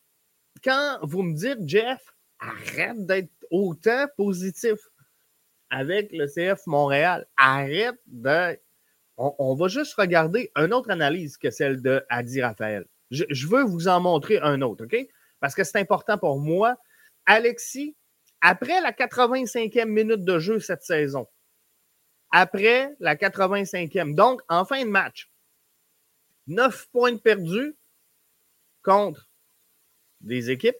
quand 0.63 0.99
vous 1.03 1.23
me 1.23 1.35
dites, 1.35 1.67
Jeff, 1.67 2.15
arrête 2.39 3.07
d'être 3.07 3.31
autant 3.51 4.07
positif 4.17 4.79
avec 5.71 6.11
le 6.13 6.27
CF 6.27 6.67
Montréal, 6.67 7.27
arrête 7.37 7.99
d'être. 8.07 8.63
On, 9.17 9.55
va 9.55 9.69
juste 9.69 9.95
regarder 9.95 10.51
une 10.57 10.73
autre 10.73 10.91
analyse 10.91 11.37
que 11.37 11.51
celle 11.51 11.83
de 11.83 12.03
Adi 12.09 12.41
Raphaël. 12.41 12.87
Je, 13.11 13.25
je 13.29 13.47
veux 13.47 13.63
vous 13.63 13.87
en 13.87 14.01
montrer 14.01 14.39
un 14.39 14.63
autre, 14.63 14.87
OK? 14.87 14.97
Parce 15.41 15.55
que 15.55 15.63
c'est 15.63 15.79
important 15.79 16.17
pour 16.17 16.39
moi. 16.39 16.79
Alexis, 17.27 17.95
après 18.41 18.81
la 18.81 18.93
85e 18.93 19.85
minute 19.85 20.25
de 20.25 20.39
jeu 20.39 20.59
cette 20.59 20.83
saison, 20.83 21.27
après 22.31 22.97
la 22.99 23.15
85e, 23.15 24.15
donc 24.15 24.41
en 24.49 24.65
fin 24.65 24.85
de 24.85 24.89
match, 24.89 25.31
9 26.47 26.89
points 26.91 27.17
perdus 27.17 27.77
contre 28.83 29.29
des 30.21 30.51
équipes. 30.51 30.77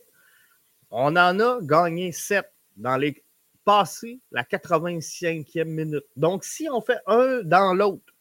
On 0.91 1.17
en 1.17 1.39
a 1.41 1.59
gagné 1.63 2.13
7 2.13 2.45
dans 2.77 2.97
les 2.97 3.23
passés, 3.65 4.21
la 4.31 4.43
85e 4.43 5.65
minute. 5.65 6.05
Donc, 6.17 6.45
si 6.45 6.69
on 6.69 6.81
fait 6.81 6.99
un 7.07 7.43
dans 7.45 7.75
l'autre, 7.75 8.15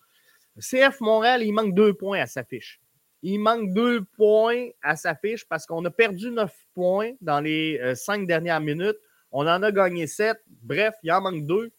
CF 0.59 0.99
Montréal, 1.01 1.43
il 1.43 1.53
manque 1.53 1.73
deux 1.73 1.93
points 1.93 2.19
à 2.19 2.27
sa 2.27 2.43
fiche. 2.43 2.79
Il 3.21 3.39
manque 3.39 3.73
deux 3.73 4.03
points 4.03 4.69
à 4.81 4.95
sa 4.95 5.15
fiche 5.15 5.45
parce 5.45 5.65
qu'on 5.65 5.83
a 5.85 5.91
perdu 5.91 6.31
9 6.31 6.53
points 6.73 7.11
dans 7.21 7.41
les 7.41 7.77
euh, 7.81 7.95
cinq 7.95 8.27
dernières 8.27 8.61
minutes. 8.61 8.97
On 9.31 9.41
en 9.41 9.61
a 9.61 9.71
gagné 9.71 10.07
7. 10.07 10.37
Bref, 10.61 10.95
il 11.03 11.11
en 11.11 11.21
manque 11.21 11.45
deux. 11.45 11.71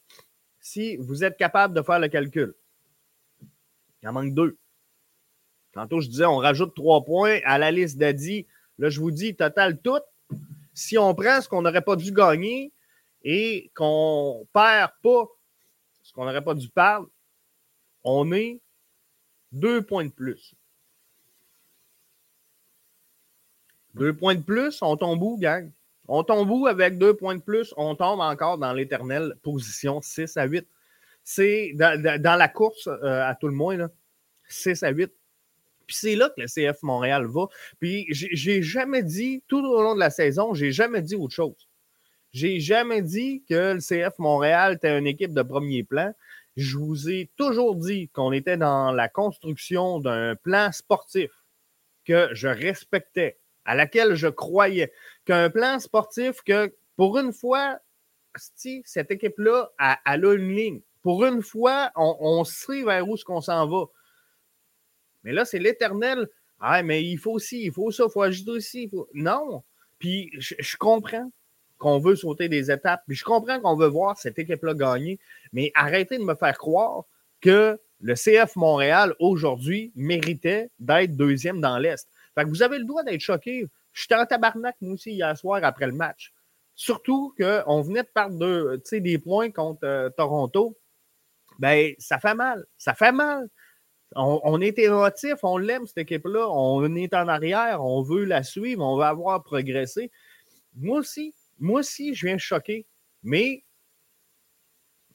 Si 0.60 0.96
vous 0.98 1.24
êtes 1.24 1.38
capable 1.38 1.74
de 1.74 1.82
faire 1.82 1.98
le 1.98 2.08
calcul, 2.08 2.54
il 4.02 4.08
en 4.08 4.12
manque 4.12 4.34
deux. 4.34 4.58
Tantôt, 5.72 6.00
je 6.00 6.08
disais, 6.08 6.26
on 6.26 6.36
rajoute 6.36 6.74
trois 6.74 7.04
points 7.04 7.38
à 7.44 7.56
la 7.56 7.70
liste 7.70 7.96
d'Adi. 7.96 8.46
Là, 8.78 8.90
je 8.90 9.00
vous 9.00 9.10
dis, 9.10 9.34
total 9.34 9.80
tout. 9.80 10.00
Si 10.74 10.98
on 10.98 11.14
prend 11.14 11.40
ce 11.40 11.48
qu'on 11.48 11.62
n'aurait 11.62 11.82
pas 11.82 11.96
dû 11.96 12.12
gagner 12.12 12.72
et 13.22 13.70
qu'on 13.74 14.46
perd 14.52 14.92
pas 15.02 15.26
ce 16.02 16.12
qu'on 16.12 16.24
n'aurait 16.24 16.42
pas 16.42 16.54
dû 16.54 16.68
perdre, 16.68 17.08
on 18.02 18.32
est 18.32 18.60
deux 19.52 19.80
points 19.82 20.04
de 20.04 20.10
plus. 20.10 20.54
Deux 23.94 24.16
points 24.16 24.34
de 24.34 24.42
plus, 24.42 24.82
on 24.82 24.96
tombe 24.96 25.22
où, 25.22 25.38
gang? 25.38 25.70
On 26.08 26.24
tombe 26.24 26.50
où 26.50 26.66
avec 26.66 26.98
deux 26.98 27.14
points 27.14 27.36
de 27.36 27.42
plus? 27.42 27.72
On 27.76 27.94
tombe 27.94 28.18
encore 28.18 28.58
dans 28.58 28.72
l'éternelle 28.72 29.36
position 29.42 30.00
6 30.00 30.36
à 30.36 30.46
8. 30.46 30.66
C'est 31.22 31.74
dans, 31.74 32.38
la 32.38 32.48
course, 32.48 32.88
euh, 32.88 33.22
à 33.22 33.36
tout 33.36 33.46
le 33.46 33.54
moins, 33.54 33.76
là, 33.76 33.88
6 34.48 34.82
à 34.82 34.90
8. 34.90 35.12
Puis 35.86 35.96
c'est 35.96 36.16
là 36.16 36.28
que 36.30 36.40
le 36.40 36.46
CF 36.46 36.82
Montréal 36.82 37.26
va. 37.26 37.46
Puis 37.78 38.06
j'ai 38.10 38.62
jamais 38.62 39.04
dit, 39.04 39.44
tout 39.46 39.64
au 39.64 39.82
long 39.82 39.94
de 39.94 40.00
la 40.00 40.10
saison, 40.10 40.54
j'ai 40.54 40.72
jamais 40.72 41.02
dit 41.02 41.14
autre 41.14 41.34
chose. 41.34 41.68
J'ai 42.32 42.60
jamais 42.60 43.02
dit 43.02 43.42
que 43.48 43.74
le 43.74 43.80
CF 43.80 44.18
Montréal 44.18 44.74
était 44.74 44.96
une 44.96 45.06
équipe 45.06 45.34
de 45.34 45.42
premier 45.42 45.82
plan. 45.82 46.12
Je 46.56 46.76
vous 46.76 47.08
ai 47.10 47.30
toujours 47.36 47.76
dit 47.76 48.08
qu'on 48.08 48.32
était 48.32 48.56
dans 48.56 48.92
la 48.92 49.08
construction 49.08 49.98
d'un 49.98 50.36
plan 50.36 50.70
sportif 50.72 51.30
que 52.04 52.28
je 52.32 52.48
respectais, 52.48 53.38
à 53.64 53.74
laquelle 53.74 54.14
je 54.14 54.28
croyais. 54.28 54.92
Qu'un 55.24 55.50
plan 55.50 55.78
sportif 55.78 56.42
que, 56.42 56.74
pour 56.96 57.18
une 57.18 57.32
fois, 57.32 57.78
cette 58.36 59.10
équipe-là, 59.10 59.70
elle, 59.78 60.24
a 60.24 60.34
une 60.34 60.54
ligne. 60.54 60.80
Pour 61.02 61.24
une 61.24 61.42
fois, 61.42 61.90
on, 61.96 62.44
sait 62.44 62.82
vers 62.82 63.08
où 63.08 63.16
ce 63.16 63.24
qu'on 63.24 63.40
s'en 63.40 63.66
va. 63.66 63.86
Mais 65.24 65.32
là, 65.32 65.44
c'est 65.44 65.58
l'éternel. 65.58 66.28
Ah, 66.60 66.82
mais 66.82 67.02
il 67.02 67.16
faut 67.16 67.32
aussi, 67.32 67.64
il 67.64 67.72
faut 67.72 67.90
ça, 67.90 68.04
il 68.06 68.12
faut 68.12 68.22
ajouter 68.22 68.50
aussi. 68.50 68.90
Non. 69.14 69.62
Puis 69.98 70.30
je, 70.38 70.76
comprends 70.76 71.30
qu'on 71.80 71.98
veut 71.98 72.14
sauter 72.14 72.48
des 72.48 72.70
étapes, 72.70 73.02
puis 73.08 73.16
je 73.16 73.24
comprends 73.24 73.58
qu'on 73.58 73.74
veut 73.74 73.88
voir 73.88 74.16
cette 74.16 74.38
équipe-là 74.38 74.74
gagner, 74.74 75.18
mais 75.52 75.72
arrêtez 75.74 76.18
de 76.18 76.22
me 76.22 76.34
faire 76.34 76.56
croire 76.56 77.04
que 77.40 77.80
le 78.00 78.14
CF 78.14 78.54
Montréal, 78.56 79.14
aujourd'hui, 79.18 79.90
méritait 79.96 80.70
d'être 80.78 81.16
deuxième 81.16 81.60
dans 81.60 81.78
l'Est. 81.78 82.08
Fait 82.34 82.44
que 82.44 82.48
vous 82.48 82.62
avez 82.62 82.78
le 82.78 82.84
droit 82.84 83.02
d'être 83.02 83.20
choqué. 83.20 83.66
J'étais 83.92 84.14
en 84.14 84.26
tabarnak, 84.26 84.76
moi 84.80 84.94
aussi, 84.94 85.12
hier 85.12 85.36
soir, 85.36 85.60
après 85.64 85.86
le 85.86 85.92
match. 85.92 86.32
Surtout 86.74 87.34
qu'on 87.36 87.80
venait 87.82 88.02
de 88.02 88.08
perdre 88.14 88.38
de, 88.38 88.98
des 88.98 89.18
points 89.18 89.50
contre 89.50 89.84
euh, 89.84 90.10
Toronto. 90.10 90.76
Ben, 91.58 91.94
ça 91.98 92.18
fait 92.18 92.34
mal. 92.34 92.64
Ça 92.78 92.94
fait 92.94 93.12
mal. 93.12 93.48
On, 94.16 94.60
est 94.60 94.76
émotif, 94.78 95.36
on 95.44 95.56
l'aime, 95.56 95.86
cette 95.86 95.98
équipe-là. 95.98 96.48
On 96.50 96.96
est 96.96 97.14
en 97.14 97.28
arrière, 97.28 97.84
on 97.84 98.02
veut 98.02 98.24
la 98.24 98.42
suivre, 98.42 98.84
on 98.84 98.96
veut 98.96 99.04
avoir 99.04 99.42
progressé. 99.44 100.10
Moi 100.74 100.98
aussi, 100.98 101.32
moi 101.60 101.80
aussi, 101.80 102.14
je 102.14 102.26
viens 102.26 102.38
choquer. 102.38 102.86
Mais, 103.22 103.64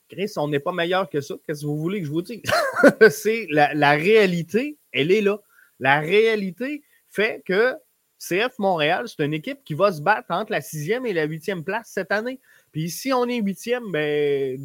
Chris, 0.08 0.31
on 0.38 0.47
n'est 0.47 0.60
pas 0.60 0.71
meilleur 0.71 1.10
que 1.10 1.19
ça. 1.19 1.36
Qu'est-ce 1.45 1.62
que 1.62 1.65
vous 1.65 1.77
voulez 1.77 1.99
que 1.99 2.05
je 2.05 2.12
vous 2.12 2.21
dise? 2.21 2.41
C'est 3.10 3.47
la, 3.49 3.91
réalité, 3.91 4.77
elle 4.91 5.12
est 5.12 5.21
là. 5.21 5.39
La 5.79 5.99
réalité 5.99 6.84
fait 7.10 7.43
que 7.45 7.73
CF 8.19 8.58
Montréal, 8.60 9.08
c'est 9.08 9.25
une 9.25 9.34
équipe 9.34 9.63
qui 9.63 9.73
va 9.73 9.91
se 9.91 10.01
battre 10.01 10.31
entre 10.31 10.51
la 10.51 10.62
sixième 10.62 11.05
et 11.05 11.13
la 11.13 11.25
huitième 11.25 11.63
place 11.63 11.89
cette 11.93 12.12
année. 12.12 12.39
Puis 12.71 12.89
si 12.89 13.12
on 13.12 13.25
est 13.25 13.38
huitième, 13.38 13.91
ben, 13.91 14.58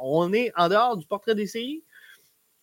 on 0.00 0.32
est 0.32 0.52
en 0.56 0.68
dehors 0.68 0.96
du 0.96 1.06
portrait 1.06 1.34
des 1.34 1.46
séries. 1.46 1.82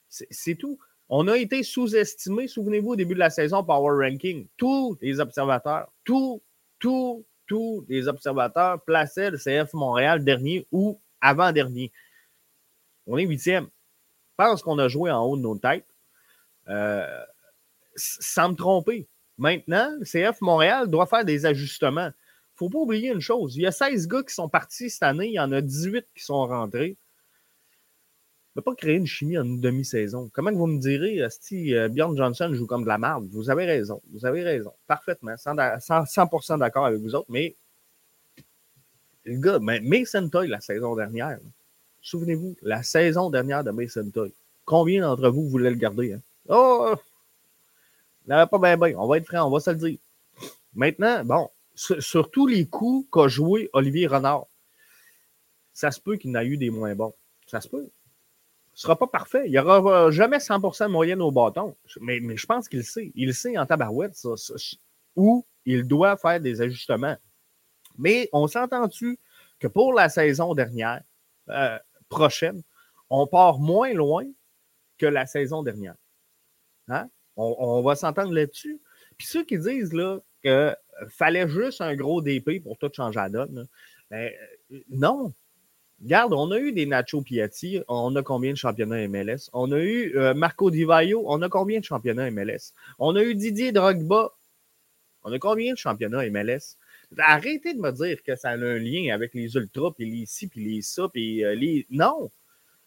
C'est 0.09 0.55
tout. 0.55 0.79
On 1.09 1.27
a 1.27 1.37
été 1.37 1.63
sous-estimé, 1.63 2.47
souvenez-vous, 2.47 2.91
au 2.91 2.95
début 2.95 3.13
de 3.13 3.19
la 3.19 3.29
saison, 3.29 3.63
Power 3.63 4.07
Ranking. 4.07 4.47
Tous 4.57 4.97
les 5.01 5.19
observateurs, 5.19 5.91
tous, 6.03 6.41
tous, 6.79 7.23
tous 7.47 7.85
les 7.87 8.07
observateurs 8.07 8.81
plaçaient 8.83 9.31
le 9.31 9.37
CF 9.37 9.73
Montréal 9.73 10.23
dernier 10.23 10.67
ou 10.71 10.99
avant-dernier. 11.21 11.91
On 13.07 13.17
est 13.17 13.25
huitième. 13.25 13.65
Je 13.65 14.45
pense 14.45 14.63
qu'on 14.63 14.79
a 14.79 14.87
joué 14.87 15.11
en 15.11 15.23
haut 15.23 15.37
de 15.37 15.41
nos 15.41 15.57
têtes. 15.57 15.87
Euh, 16.69 17.05
sans 17.95 18.49
me 18.49 18.55
tromper. 18.55 19.07
Maintenant, 19.37 19.91
le 19.99 20.05
CF 20.05 20.41
Montréal 20.41 20.87
doit 20.87 21.05
faire 21.05 21.25
des 21.25 21.45
ajustements. 21.45 22.11
Il 22.11 22.55
ne 22.55 22.57
faut 22.57 22.69
pas 22.69 22.79
oublier 22.79 23.11
une 23.11 23.19
chose. 23.19 23.55
Il 23.55 23.63
y 23.63 23.67
a 23.67 23.71
16 23.71 24.07
gars 24.07 24.23
qui 24.23 24.33
sont 24.33 24.49
partis 24.49 24.89
cette 24.89 25.03
année, 25.03 25.27
il 25.27 25.33
y 25.33 25.39
en 25.39 25.51
a 25.51 25.61
18 25.61 26.05
qui 26.15 26.23
sont 26.23 26.45
rentrés 26.47 26.97
ne 28.55 28.61
pas 28.61 28.75
créer 28.75 28.95
une 28.95 29.07
chimie 29.07 29.37
en 29.37 29.43
une 29.43 29.59
demi-saison. 29.59 30.29
Comment 30.33 30.51
vous 30.51 30.67
me 30.67 30.79
direz, 30.79 31.19
si 31.29 31.75
euh, 31.75 31.89
Bjorn 31.89 32.15
Johnson 32.15 32.51
joue 32.53 32.67
comme 32.67 32.83
de 32.83 32.87
la 32.87 32.97
merde? 32.97 33.27
Vous 33.31 33.49
avez 33.49 33.65
raison. 33.65 34.01
Vous 34.11 34.25
avez 34.25 34.43
raison. 34.43 34.71
Parfaitement. 34.87 35.33
100%, 35.33 36.59
d'accord 36.59 36.85
avec 36.85 36.99
vous 36.99 37.15
autres, 37.15 37.29
mais 37.29 37.55
le 39.25 39.39
gars, 39.39 39.59
mais 39.59 39.79
Mason 39.79 40.27
Toy 40.29 40.47
la 40.47 40.59
saison 40.59 40.95
dernière, 40.95 41.39
souvenez-vous, 42.01 42.55
la 42.61 42.83
saison 42.83 43.29
dernière 43.29 43.63
de 43.63 43.71
Mason 43.71 44.09
Toy, 44.13 44.31
combien 44.65 45.01
d'entre 45.01 45.29
vous 45.29 45.49
voulaient 45.49 45.71
le 45.71 45.77
garder? 45.77 46.13
Hein? 46.13 46.21
Oh! 46.49 46.93
N'avait 48.27 48.49
pas 48.49 48.59
bien 48.59 48.77
bien. 48.77 48.97
On 48.97 49.07
va 49.07 49.17
être 49.17 49.25
franc, 49.25 49.47
on 49.47 49.49
va 49.49 49.59
se 49.59 49.69
le 49.71 49.77
dire. 49.77 49.97
Maintenant, 50.75 51.23
bon, 51.25 51.49
sur, 51.75 52.29
tous 52.31 52.47
les 52.47 52.65
coups 52.65 53.07
qu'a 53.11 53.27
joué 53.27 53.69
Olivier 53.73 54.07
Renard, 54.07 54.45
ça 55.73 55.91
se 55.91 55.99
peut 55.99 56.17
qu'il 56.17 56.31
n'a 56.31 56.43
eu 56.43 56.57
des 56.57 56.69
moins 56.69 56.95
bons. 56.95 57.13
Ça 57.47 57.61
se 57.61 57.67
peut. 57.67 57.89
Ne 58.73 58.79
sera 58.79 58.97
pas 58.97 59.07
parfait. 59.07 59.43
Il 59.45 59.51
n'y 59.51 59.59
aura 59.59 60.09
jamais 60.11 60.37
100% 60.37 60.87
de 60.87 60.91
moyenne 60.91 61.21
au 61.21 61.31
bâton. 61.31 61.75
Mais, 62.01 62.19
mais 62.19 62.37
je 62.37 62.45
pense 62.45 62.67
qu'il 62.67 62.79
le 62.79 62.85
sait. 62.85 63.11
Il 63.15 63.33
sait 63.33 63.57
en 63.57 63.65
tabarouette, 63.65 64.15
ça, 64.15 64.33
où 65.15 65.45
il 65.65 65.87
doit 65.87 66.17
faire 66.17 66.39
des 66.39 66.61
ajustements. 66.61 67.17
Mais 67.97 68.29
on 68.33 68.47
s'entend-tu 68.47 69.19
que 69.59 69.67
pour 69.67 69.93
la 69.93 70.09
saison 70.09 70.55
dernière, 70.55 71.03
euh, 71.49 71.77
prochaine, 72.09 72.63
on 73.09 73.27
part 73.27 73.59
moins 73.59 73.93
loin 73.93 74.25
que 74.97 75.05
la 75.05 75.25
saison 75.25 75.61
dernière? 75.61 75.95
Hein? 76.87 77.09
On, 77.35 77.81
va 77.81 77.95
s'entendre 77.95 78.33
là-dessus? 78.33 78.79
Puis 79.17 79.27
ceux 79.27 79.43
qui 79.43 79.57
disent 79.57 79.93
là, 79.93 80.19
qu'il 80.43 80.75
fallait 81.09 81.47
juste 81.47 81.81
un 81.81 81.95
gros 81.95 82.21
DP 82.21 82.61
pour 82.61 82.77
tout 82.77 82.91
changer 82.93 83.19
la 83.19 83.29
donne, 83.29 83.67
ben, 84.09 84.31
euh, 84.71 84.79
non. 84.89 85.33
Regarde, 86.03 86.33
on 86.33 86.51
a 86.51 86.59
eu 86.59 86.73
des 86.73 86.85
Nacho 86.85 87.21
Piatti, 87.21 87.79
on 87.87 88.13
a 88.17 88.23
combien 88.23 88.51
de 88.51 88.57
championnats 88.57 89.07
MLS? 89.07 89.49
On 89.53 89.71
a 89.71 89.79
eu 89.79 90.17
euh, 90.17 90.33
Marco 90.33 90.69
Di 90.69 90.83
Vaio, 90.83 91.23
on 91.27 91.41
a 91.41 91.47
combien 91.47 91.79
de 91.79 91.85
championnats 91.85 92.29
MLS? 92.29 92.73
On 92.99 93.15
a 93.15 93.23
eu 93.23 93.35
Didier 93.35 93.71
Drogba, 93.71 94.33
on 95.23 95.31
a 95.31 95.39
combien 95.39 95.71
de 95.71 95.77
championnats 95.77 96.29
MLS? 96.29 96.75
Arrêtez 97.17 97.73
de 97.73 97.79
me 97.79 97.91
dire 97.91 98.21
que 98.21 98.35
ça 98.35 98.49
a 98.49 98.55
un 98.55 98.77
lien 98.79 99.13
avec 99.13 99.33
les 99.33 99.55
ultras, 99.55 99.91
puis 99.91 100.09
les 100.09 100.25
ci, 100.25 100.47
puis 100.47 100.65
les 100.65 100.81
ça, 100.81 101.07
puis 101.07 101.45
euh, 101.45 101.55
les. 101.55 101.87
Non! 101.89 102.31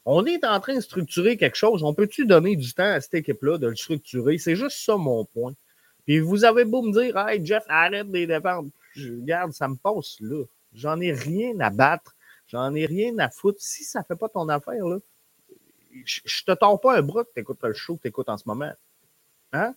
On 0.04 0.26
est 0.26 0.44
en 0.44 0.60
train 0.60 0.76
de 0.76 0.80
structurer 0.80 1.38
quelque 1.38 1.56
chose. 1.56 1.82
On 1.82 1.94
peut-tu 1.94 2.26
donner 2.26 2.54
du 2.54 2.74
temps 2.74 2.84
à 2.84 3.00
cette 3.00 3.14
équipe-là 3.14 3.56
de 3.56 3.68
le 3.68 3.76
structurer? 3.76 4.36
C'est 4.36 4.56
juste 4.56 4.84
ça 4.84 4.96
mon 4.98 5.24
point. 5.24 5.54
Puis 6.04 6.20
vous 6.20 6.44
avez 6.44 6.64
beau 6.64 6.82
me 6.82 6.92
dire, 6.92 7.16
hey 7.26 7.44
Jeff, 7.44 7.64
arrête 7.68 8.08
de 8.08 8.12
les 8.12 8.26
défendre. 8.26 8.68
Regarde, 8.94 9.52
ça 9.52 9.68
me 9.68 9.76
passe 9.76 10.18
là. 10.20 10.44
J'en 10.74 11.00
ai 11.00 11.12
rien 11.12 11.58
à 11.60 11.70
battre. 11.70 12.15
J'en 12.48 12.74
ai 12.74 12.86
rien 12.86 13.18
à 13.18 13.30
foutre. 13.30 13.58
Si 13.60 13.84
ça 13.84 14.00
ne 14.00 14.04
fait 14.04 14.16
pas 14.16 14.28
ton 14.28 14.48
affaire, 14.48 14.86
là, 14.86 14.98
je, 16.04 16.20
ne 16.20 16.54
te 16.54 16.58
tords 16.58 16.80
pas 16.80 16.98
un 16.98 17.02
bras 17.02 17.24
que 17.24 17.30
tu 17.34 17.40
écoutes 17.40 17.62
le 17.62 17.74
show 17.74 17.96
que 17.96 18.02
tu 18.02 18.08
écoutes 18.08 18.28
en 18.28 18.36
ce 18.36 18.44
moment. 18.46 18.72
Hein? 19.52 19.74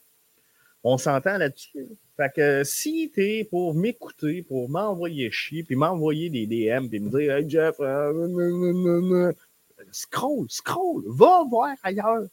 On 0.84 0.98
s'entend 0.98 1.38
là-dessus. 1.38 1.88
Fait 2.16 2.32
que 2.34 2.64
si 2.64 3.12
tu 3.14 3.22
es 3.22 3.44
pour 3.44 3.74
m'écouter, 3.74 4.44
pour 4.44 4.70
m'envoyer 4.70 5.32
chier, 5.32 5.64
puis 5.64 5.76
m'envoyer 5.76 6.30
des 6.30 6.48
DM, 6.48 6.88
puis 6.88 7.00
me 7.00 7.10
dire 7.10 7.36
Hey 7.36 7.50
Jeff, 7.50 7.76
euh, 7.80 9.34
scroll, 9.92 10.46
scroll, 10.50 11.04
va 11.08 11.44
voir 11.50 11.76
ailleurs. 11.84 12.28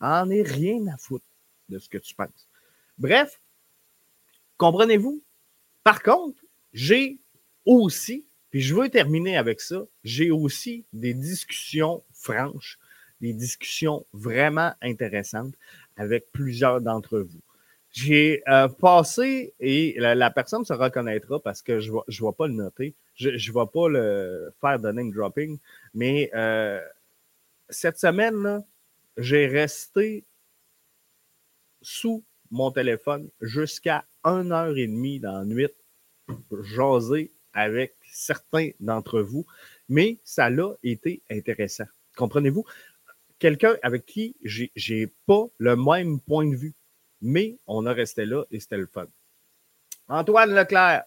En 0.00 0.30
est 0.30 0.42
rien 0.42 0.86
à 0.88 0.96
foutre 0.98 1.24
de 1.68 1.78
ce 1.78 1.88
que 1.88 1.98
tu 1.98 2.14
penses. 2.14 2.48
Bref, 2.98 3.40
comprenez-vous? 4.56 5.22
Par 5.82 6.02
contre, 6.02 6.40
j'ai 6.72 7.18
aussi, 7.64 8.26
puis 8.54 8.60
je 8.60 8.72
veux 8.72 8.88
terminer 8.88 9.36
avec 9.36 9.60
ça, 9.60 9.82
j'ai 10.04 10.30
aussi 10.30 10.84
des 10.92 11.12
discussions 11.12 12.04
franches, 12.12 12.78
des 13.20 13.32
discussions 13.32 14.06
vraiment 14.12 14.72
intéressantes 14.80 15.54
avec 15.96 16.30
plusieurs 16.30 16.80
d'entre 16.80 17.18
vous. 17.18 17.40
J'ai 17.90 18.44
euh, 18.46 18.68
passé, 18.68 19.54
et 19.58 19.96
la, 19.98 20.30
personne 20.30 20.64
se 20.64 20.72
reconnaîtra 20.72 21.40
parce 21.40 21.62
que 21.62 21.80
je 21.80 21.90
ne 21.90 21.96
vais, 21.96 22.32
pas 22.38 22.46
le 22.46 22.52
noter, 22.52 22.94
je 23.16 23.30
ne 23.30 23.34
vais 23.34 23.70
pas 23.72 23.88
le 23.88 24.54
faire 24.60 24.78
de 24.78 24.88
name 24.92 25.10
dropping, 25.10 25.58
mais 25.92 26.30
euh, 26.36 26.80
cette 27.70 27.98
semaine, 27.98 28.64
j'ai 29.16 29.48
resté 29.48 30.22
sous 31.82 32.22
mon 32.52 32.70
téléphone 32.70 33.30
jusqu'à 33.40 34.04
1h30 34.22 35.20
dans 35.22 35.38
la 35.38 35.44
nuit, 35.44 35.66
jaser 36.62 37.33
avec 37.54 37.94
certains 38.12 38.70
d'entre 38.80 39.20
vous, 39.20 39.46
mais 39.88 40.18
ça 40.24 40.50
l'a 40.50 40.74
été 40.82 41.22
intéressant. 41.30 41.84
Comprenez-vous? 42.16 42.64
Quelqu'un 43.38 43.76
avec 43.82 44.06
qui 44.06 44.36
j'ai 44.42 45.12
pas 45.26 45.46
le 45.58 45.76
même 45.76 46.20
point 46.20 46.46
de 46.46 46.56
vue 46.56 46.74
mais 47.24 47.56
on 47.66 47.86
a 47.86 47.92
resté 47.92 48.26
là 48.26 48.44
et 48.50 48.60
c'était 48.60 48.76
le 48.76 48.86
fun. 48.86 49.06
Antoine 50.08 50.54
Leclerc 50.54 51.04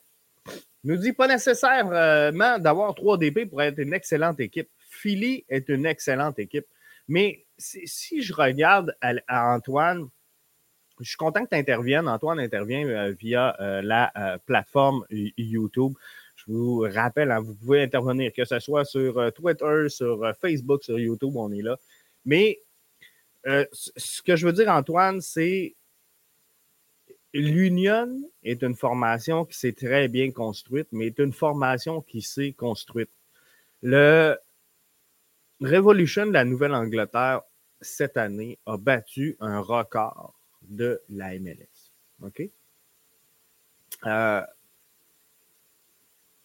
nous 0.83 0.97
dit 0.97 1.13
pas 1.13 1.27
nécessairement 1.27 2.57
d'avoir 2.59 2.95
3 2.95 3.19
DP 3.19 3.47
pour 3.47 3.61
être 3.61 3.77
une 3.77 3.93
excellente 3.93 4.39
équipe. 4.39 4.69
Philly 4.89 5.45
est 5.47 5.69
une 5.69 5.85
excellente 5.85 6.39
équipe. 6.39 6.65
Mais 7.07 7.45
si 7.57 8.21
je 8.21 8.33
regarde 8.33 8.95
à, 8.99 9.53
Antoine, 9.53 10.09
je 10.99 11.07
suis 11.07 11.17
content 11.17 11.45
que 11.45 11.49
tu 11.49 11.55
interviennes. 11.55 12.07
Antoine 12.07 12.39
intervient 12.39 12.85
euh, 12.87 13.11
via 13.11 13.55
euh, 13.61 13.83
la 13.83 14.11
euh, 14.17 14.37
plateforme 14.45 15.05
YouTube. 15.11 15.93
Je 16.37 16.51
vous 16.51 16.85
rappelle, 16.89 17.31
hein, 17.31 17.41
vous 17.41 17.55
pouvez 17.55 17.83
intervenir, 17.83 18.31
que 18.31 18.45
ce 18.45 18.59
soit 18.59 18.85
sur 18.85 19.33
Twitter, 19.33 19.89
sur 19.89 20.33
Facebook, 20.39 20.83
sur 20.83 20.97
YouTube, 20.97 21.35
on 21.35 21.51
est 21.51 21.61
là. 21.61 21.77
Mais 22.25 22.61
ce 23.71 24.21
que 24.21 24.35
je 24.35 24.45
veux 24.45 24.53
dire, 24.53 24.69
Antoine, 24.69 25.19
c'est 25.19 25.75
l'Union 27.33 28.21
est 28.43 28.63
une 28.63 28.75
formation 28.75 29.45
qui 29.45 29.57
s'est 29.57 29.73
très 29.73 30.07
bien 30.07 30.31
construite, 30.31 30.87
mais 30.91 31.07
est 31.07 31.19
une 31.19 31.33
formation 31.33 32.01
qui 32.01 32.21
s'est 32.21 32.53
construite. 32.53 33.11
Le 33.81 34.37
Revolution 35.61 36.27
de 36.27 36.33
la 36.33 36.45
Nouvelle-Angleterre, 36.45 37.41
cette 37.81 38.17
année, 38.17 38.59
a 38.65 38.77
battu 38.77 39.35
un 39.39 39.59
record 39.59 40.33
de 40.61 41.01
la 41.09 41.37
MLS. 41.39 41.91
OK? 42.23 42.43
Euh, 44.05 44.41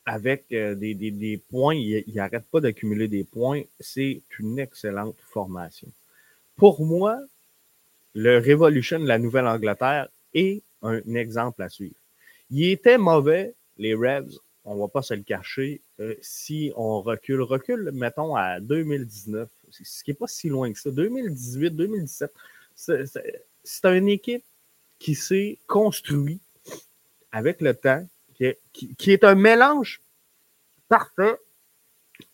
avec 0.04 0.46
euh, 0.52 0.74
des, 0.74 1.42
points, 1.48 1.74
il 1.74 2.04
n'arrête 2.14 2.44
pas 2.50 2.60
d'accumuler 2.60 3.08
des 3.08 3.24
points. 3.24 3.62
C'est 3.78 4.22
une 4.38 4.58
excellente 4.58 5.16
formation. 5.20 5.88
Pour 6.56 6.84
moi, 6.84 7.18
le 8.14 8.38
Revolution 8.38 8.98
de 8.98 9.06
la 9.06 9.18
Nouvelle-Angleterre 9.18 10.08
est 10.34 10.62
un 10.82 11.00
exemple 11.14 11.62
à 11.62 11.68
suivre. 11.68 11.94
Il 12.50 12.64
était 12.64 12.98
mauvais, 12.98 13.54
les 13.78 13.94
Revs, 13.94 14.38
on 14.64 14.74
ne 14.74 14.80
va 14.80 14.88
pas 14.88 15.02
se 15.02 15.14
le 15.14 15.22
cacher. 15.22 15.80
Euh, 16.00 16.14
si 16.20 16.72
on 16.76 17.00
recule, 17.00 17.40
recule, 17.40 17.90
mettons, 17.92 18.36
à 18.36 18.60
2019, 18.60 19.48
ce 19.70 20.04
qui 20.04 20.10
n'est 20.10 20.14
pas 20.14 20.26
si 20.26 20.48
loin 20.48 20.72
que 20.72 20.78
ça, 20.78 20.90
2018, 20.90 21.70
2017, 21.70 22.32
c'est 22.74 23.84
une 23.84 24.08
équipe 24.08 24.44
qui 24.98 25.14
s'est 25.14 25.58
construite 25.66 26.42
avec 27.32 27.60
le 27.60 27.74
temps, 27.74 28.06
qui 28.72 29.12
est, 29.12 29.24
un 29.24 29.34
mélange 29.34 30.00
parfait 30.88 31.38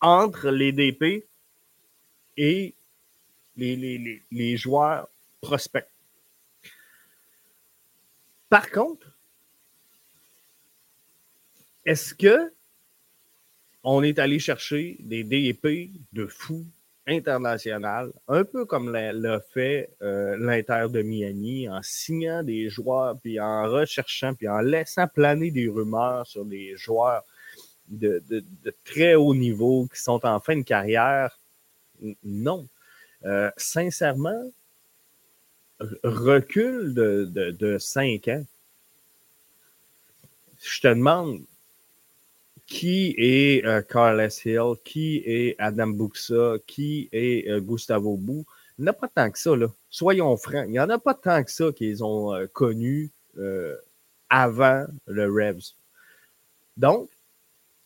entre 0.01 0.51
les 0.51 0.73
DP 0.73 1.27
et 2.37 2.75
les, 3.57 4.23
les 4.31 4.57
joueurs 4.57 5.09
prospects. 5.41 5.89
Par 8.49 8.71
contre, 8.71 9.19
est-ce 11.85 12.15
que 12.15 12.53
on 13.83 14.03
est 14.03 14.19
allé 14.19 14.39
chercher 14.39 14.97
des 15.01 15.25
DEP 15.25 15.91
de 16.13 16.27
fous 16.27 16.67
international, 17.09 18.13
un 18.29 18.45
peu 18.45 18.65
comme 18.65 18.93
l'a 18.93 19.41
fait 19.41 19.91
euh, 20.03 20.37
l'Inter 20.39 20.87
de 20.91 21.03
Miami, 21.03 21.69
en 21.69 21.81
signant 21.83 22.43
des 22.43 22.69
joueurs, 22.69 23.19
puis 23.21 23.41
en 23.41 23.71
recherchant, 23.71 24.35
puis 24.35 24.49
en 24.49 24.59
laissant 24.59 25.09
planer 25.09 25.51
des 25.51 25.69
rumeurs 25.69 26.27
sur 26.27 26.45
des 26.45 26.77
joueurs 26.77 27.25
de, 27.89 28.23
très 28.85 29.15
haut 29.15 29.35
niveau 29.35 29.89
qui 29.93 30.01
sont 30.01 30.25
en 30.25 30.39
fin 30.41 30.57
de 30.57 30.63
carrière. 30.63 31.39
Non. 32.23 32.69
Euh, 33.25 33.51
sincèrement, 33.57 34.53
recul 36.05 36.95
de, 36.95 37.25
de, 37.51 37.79
cinq 37.79 38.29
ans, 38.29 38.45
je 40.63 40.81
te 40.81 40.89
demande 40.89 41.41
qui 42.69 43.15
est 43.17 43.65
euh, 43.65 43.83
Hill, 44.45 44.77
qui 44.85 45.23
est 45.25 45.57
Adam 45.59 45.89
Buxa, 45.89 46.59
qui 46.67 47.09
est 47.13 47.49
euh, 47.51 47.61
Gustavo 47.61 48.17
Bou? 48.17 48.45
Il 48.79 48.83
n'y 48.83 48.89
en 48.89 48.93
a 48.93 48.95
pas 48.95 49.09
tant 49.09 49.31
que 49.31 49.39
ça, 49.39 49.57
là. 49.57 49.69
Soyons 49.91 50.37
francs. 50.37 50.67
Il 50.67 50.73
n'y 50.73 50.79
en 50.79 50.91
a 50.91 50.99
pas 50.99 51.15
tant 51.15 51.43
que 51.43 51.51
ça 51.51 51.73
qu'ils 51.73 52.05
ont 52.05 52.33
euh, 52.35 52.47
connu 52.47 53.11
avant 54.31 54.85
le 55.07 55.27
Revs. 55.27 55.75
Donc, 56.77 57.09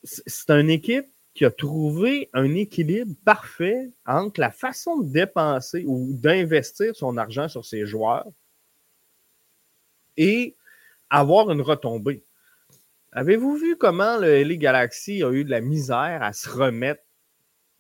c'est 0.03 0.51
une 0.51 0.71
équipe 0.71 1.07
qui 1.35 1.45
a 1.45 1.51
trouvé 1.51 2.31
un 2.33 2.55
équilibre 2.55 3.15
parfait 3.25 3.91
entre 4.07 4.41
la 4.41 4.51
façon 4.51 4.99
de 5.01 5.13
dépenser 5.13 5.85
ou 5.87 6.09
d'investir 6.15 6.97
son 6.97 7.19
argent 7.19 7.49
sur 7.49 7.67
ses 7.67 7.85
joueurs 7.85 8.27
et 10.17 10.57
avoir 11.11 11.51
une 11.51 11.61
retombée. 11.61 12.25
Avez-vous 13.15 13.57
vu 13.57 13.77
comment 13.77 14.17
le 14.17 14.43
LA 14.43 14.57
Galaxy 14.57 15.23
a 15.23 15.31
eu 15.31 15.45
de 15.45 15.51
la 15.51 15.61
misère 15.61 16.23
à 16.23 16.33
se 16.33 16.49
remettre 16.49 17.03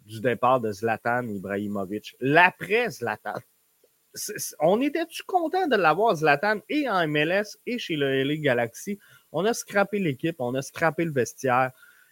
du 0.04 0.20
départ 0.20 0.60
de 0.60 0.70
Zlatan 0.70 1.26
Ibrahimovic? 1.26 2.16
L'après 2.20 2.90
Zlatan? 2.90 3.40
On 4.60 4.82
était-tu 4.82 5.22
content 5.22 5.66
de 5.68 5.76
l'avoir 5.76 6.16
Zlatan 6.16 6.60
et 6.68 6.86
en 6.86 7.08
MLS 7.08 7.56
et 7.64 7.78
chez 7.78 7.96
le 7.96 8.22
LA 8.22 8.36
Galaxy? 8.36 8.98
On 9.32 9.46
a 9.46 9.54
scrappé 9.54 10.00
l'équipe, 10.00 10.36
on 10.38 10.54
a 10.54 10.60
scrappé 10.60 11.06
le 11.06 11.12
vestiaire. 11.12 11.70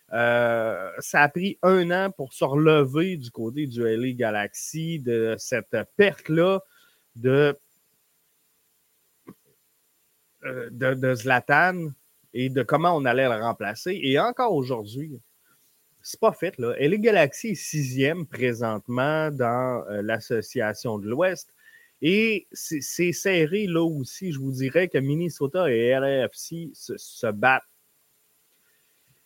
ça 0.09 1.23
a 1.23 1.29
pris 1.29 1.59
un 1.63 1.91
an 1.91 2.11
pour 2.11 2.33
se 2.33 2.45
relever 2.45 3.19
du 3.19 3.31
côté 3.31 3.67
du 3.67 3.83
LA 3.83 4.13
Galaxy 4.13 4.99
de 4.99 5.35
cette 5.37 5.77
perte-là 5.99 6.61
de, 7.17 7.55
de, 10.71 10.95
de, 10.95 11.15
Zlatan 11.15 11.91
et 12.35 12.49
de 12.49 12.62
comment 12.62 12.97
on 12.97 13.05
allait 13.05 13.29
le 13.29 13.43
remplacer. 13.43 13.99
Et 14.03 14.19
encore 14.19 14.55
aujourd'hui, 14.55 15.21
c'est 16.03 16.21
pas 16.21 16.33
fait. 16.33 16.57
Là. 16.59 16.75
LA 16.79 16.97
Galaxy 16.97 17.49
est 17.49 17.55
sixième 17.55 18.27
présentement 18.27 19.31
dans 19.31 19.85
l'association 20.03 20.99
de 20.99 21.09
l'Ouest. 21.09 21.53
Et 22.03 22.47
c'est 22.53 23.12
serré 23.12 23.66
là 23.66 23.83
aussi. 23.83 24.33
Je 24.33 24.38
vous 24.38 24.53
dirais 24.53 24.88
que 24.88 24.99
Minnesota 24.99 25.71
et 25.71 25.97
RFC 25.97 26.71
se, 26.73 27.31
battent. 27.31 27.62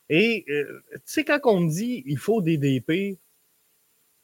Et 0.08 0.44
euh, 0.48 0.82
tu 0.92 1.00
sais, 1.06 1.24
quand 1.24 1.40
on 1.44 1.62
dit 1.62 2.02
il 2.04 2.18
faut 2.18 2.42
des 2.42 2.58
DP 2.58 3.18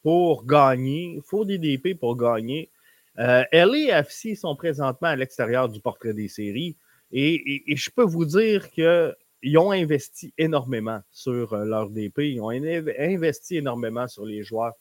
pour 0.03 0.45
gagner, 0.45 1.15
il 1.17 1.23
faut 1.23 1.45
des 1.45 1.59
DP 1.59 1.99
pour 1.99 2.17
gagner, 2.17 2.71
euh, 3.19 3.45
LAFC 3.53 4.37
sont 4.37 4.57
présentement 4.57 5.09
à 5.09 5.17
l'extérieur 5.17 5.69
du 5.69 5.81
portrait 5.81 6.15
des 6.15 6.29
séries. 6.29 6.77
Et, 7.13 7.63
je 7.77 7.91
peux 7.91 8.05
vous 8.05 8.25
dire 8.25 8.71
qu'ils 8.71 9.59
ont 9.59 9.73
investi 9.73 10.33
énormément 10.39 11.01
sur 11.11 11.53
euh, 11.53 11.65
leur 11.65 11.91
DP. 11.91 12.19
Ils 12.21 12.41
ont 12.41 12.51
investi 12.51 13.57
énormément 13.57 14.07
sur 14.07 14.25
les 14.25 14.43
joueurs. 14.43 14.75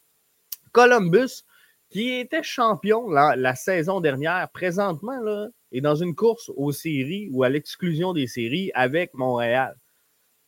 Columbus, 0.72 1.44
qui 1.90 2.12
était 2.12 2.44
champion 2.44 3.10
la, 3.10 3.56
saison 3.56 4.00
dernière, 4.00 4.48
présentement, 4.50 5.20
là, 5.22 5.48
est 5.72 5.82
dans 5.82 5.96
une 5.96 6.16
course 6.16 6.52
aux 6.56 6.72
séries 6.72 7.30
ou 7.32 7.44
à 7.44 7.50
l'exclusion 7.50 8.14
des 8.14 8.28
séries 8.28 8.72
avec 8.74 9.14
Montréal. 9.14 9.76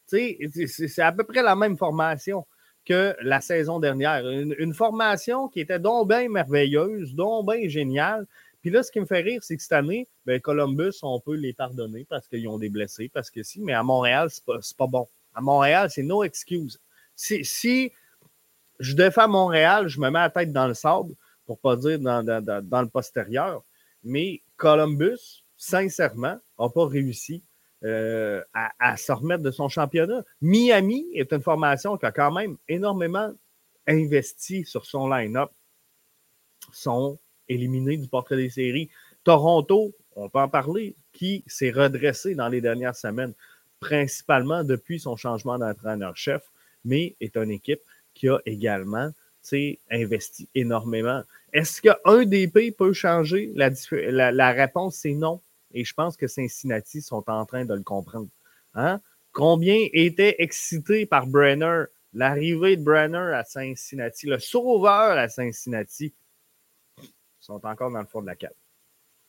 C'est 0.08 0.38
à 1.00 1.12
peu 1.12 1.24
près 1.24 1.42
la 1.42 1.56
même 1.56 1.78
formation 1.78 2.46
que 2.86 3.16
la 3.22 3.42
saison 3.42 3.80
dernière. 3.80 4.28
Une, 4.28 4.74
formation 4.74 5.48
qui 5.48 5.62
était 5.62 5.80
donc 5.80 6.10
bien 6.10 6.28
merveilleuse, 6.30 7.14
donc 7.14 7.52
bien 7.52 7.68
géniale. 7.70 8.28
Puis 8.62 8.70
là, 8.70 8.84
ce 8.84 8.92
qui 8.92 9.00
me 9.00 9.06
fait 9.06 9.22
rire, 9.22 9.42
c'est 9.44 9.58
que 9.58 9.62
cette 9.62 9.72
année, 9.72 10.08
ben, 10.26 10.40
Columbus, 10.40 11.00
on 11.02 11.20
peut 11.20 11.36
les 11.36 11.54
pardonner 11.54 12.06
parce 12.08 12.28
qu'ils 12.28 12.48
ont 12.48 12.60
des 12.60 12.70
blessés, 12.70 13.10
parce 13.10 13.32
que 13.32 13.42
si, 13.44 13.60
mais 13.60 13.74
à 13.74 13.84
Montréal, 13.84 14.30
c'est 14.30 14.46
pas, 14.46 14.60
pas 14.78 14.88
bon. 14.88 15.08
À 15.34 15.42
Montréal, 15.42 15.90
c'est 15.90 16.04
no 16.04 16.24
excuse. 16.24 16.80
Si, 17.16 17.44
si 17.44 17.92
je 18.80 18.96
défends 18.96 19.28
Montréal, 19.28 19.88
je 19.88 20.00
me 20.00 20.10
mets 20.10 20.20
la 20.20 20.30
tête 20.30 20.52
dans 20.52 20.68
le 20.68 20.74
sable, 20.74 21.14
pour 21.46 21.60
pas 21.60 21.76
dire 21.76 22.00
dans, 22.00 22.22
le 22.26 22.88
postérieur. 22.88 23.64
Mais 24.04 24.42
Columbus, 24.58 25.44
sincèrement, 25.58 26.38
n'a 26.60 26.70
pas 26.70 26.88
réussi 26.88 27.44
euh, 27.84 28.44
à, 28.54 28.96
se 28.98 29.12
remettre 29.12 29.44
de 29.44 29.52
son 29.52 29.70
championnat. 29.70 30.24
Miami 30.42 31.06
est 31.14 31.34
une 31.34 31.42
formation 31.42 31.98
qui 31.98 32.06
a 32.06 32.12
quand 32.12 32.32
même 32.32 32.58
énormément 32.68 33.34
investi 33.88 34.66
sur 34.66 34.86
son 34.86 35.10
line-up. 35.10 35.50
Sont 36.72 37.20
éliminés 37.54 37.98
du 37.98 38.08
portrait 38.08 38.38
des 38.38 38.50
séries. 38.50 38.90
Toronto, 39.24 39.94
on 40.16 40.30
peut 40.30 40.40
en 40.40 40.50
parler, 40.50 40.96
qui 41.14 41.44
s'est 41.48 41.72
redressé 41.72 42.36
dans 42.36 42.48
les 42.48 42.62
dernières 42.62 42.96
semaines, 42.96 43.34
principalement 43.80 44.64
depuis 44.64 45.00
son 45.00 45.16
changement 45.16 45.58
d'entraîneur-chef, 45.58 46.44
mais 46.86 47.16
est 47.22 47.36
une 47.38 47.52
équipe 47.52 47.82
qui 48.14 48.30
a 48.30 48.40
également 48.46 49.12
investi 49.92 50.48
énormément. 50.56 51.24
Est-ce 51.54 51.82
qu'un 51.82 52.26
DP 52.26 52.76
peut 52.78 52.94
changer? 52.94 53.52
La, 53.56 54.52
réponse, 54.52 54.96
c'est 54.96 55.14
non. 55.14 55.42
Et 55.74 55.84
je 55.84 55.94
pense 55.94 56.18
que 56.18 56.28
Cincinnati 56.28 57.02
sont 57.02 57.24
en 57.28 57.46
train 57.46 57.66
de 57.66 57.74
le 57.74 57.84
comprendre. 57.84 58.28
Hein? 58.76 59.02
Combien 59.32 59.88
étaient 59.94 60.36
excités 60.40 61.06
par 61.06 61.28
Brenner, 61.28 61.86
l'arrivée 62.14 62.78
de 62.78 62.84
Brenner 62.84 63.34
à 63.34 63.44
Cincinnati, 63.44 64.28
le 64.28 64.40
sauveur 64.40 65.18
à 65.18 65.30
Cincinnati, 65.30 66.14
sont 67.42 67.66
encore 67.66 67.92
dans 67.92 68.00
le 68.00 68.06
fond 68.06 68.22
de 68.22 68.28
la 68.28 68.36
cave. 68.36 68.54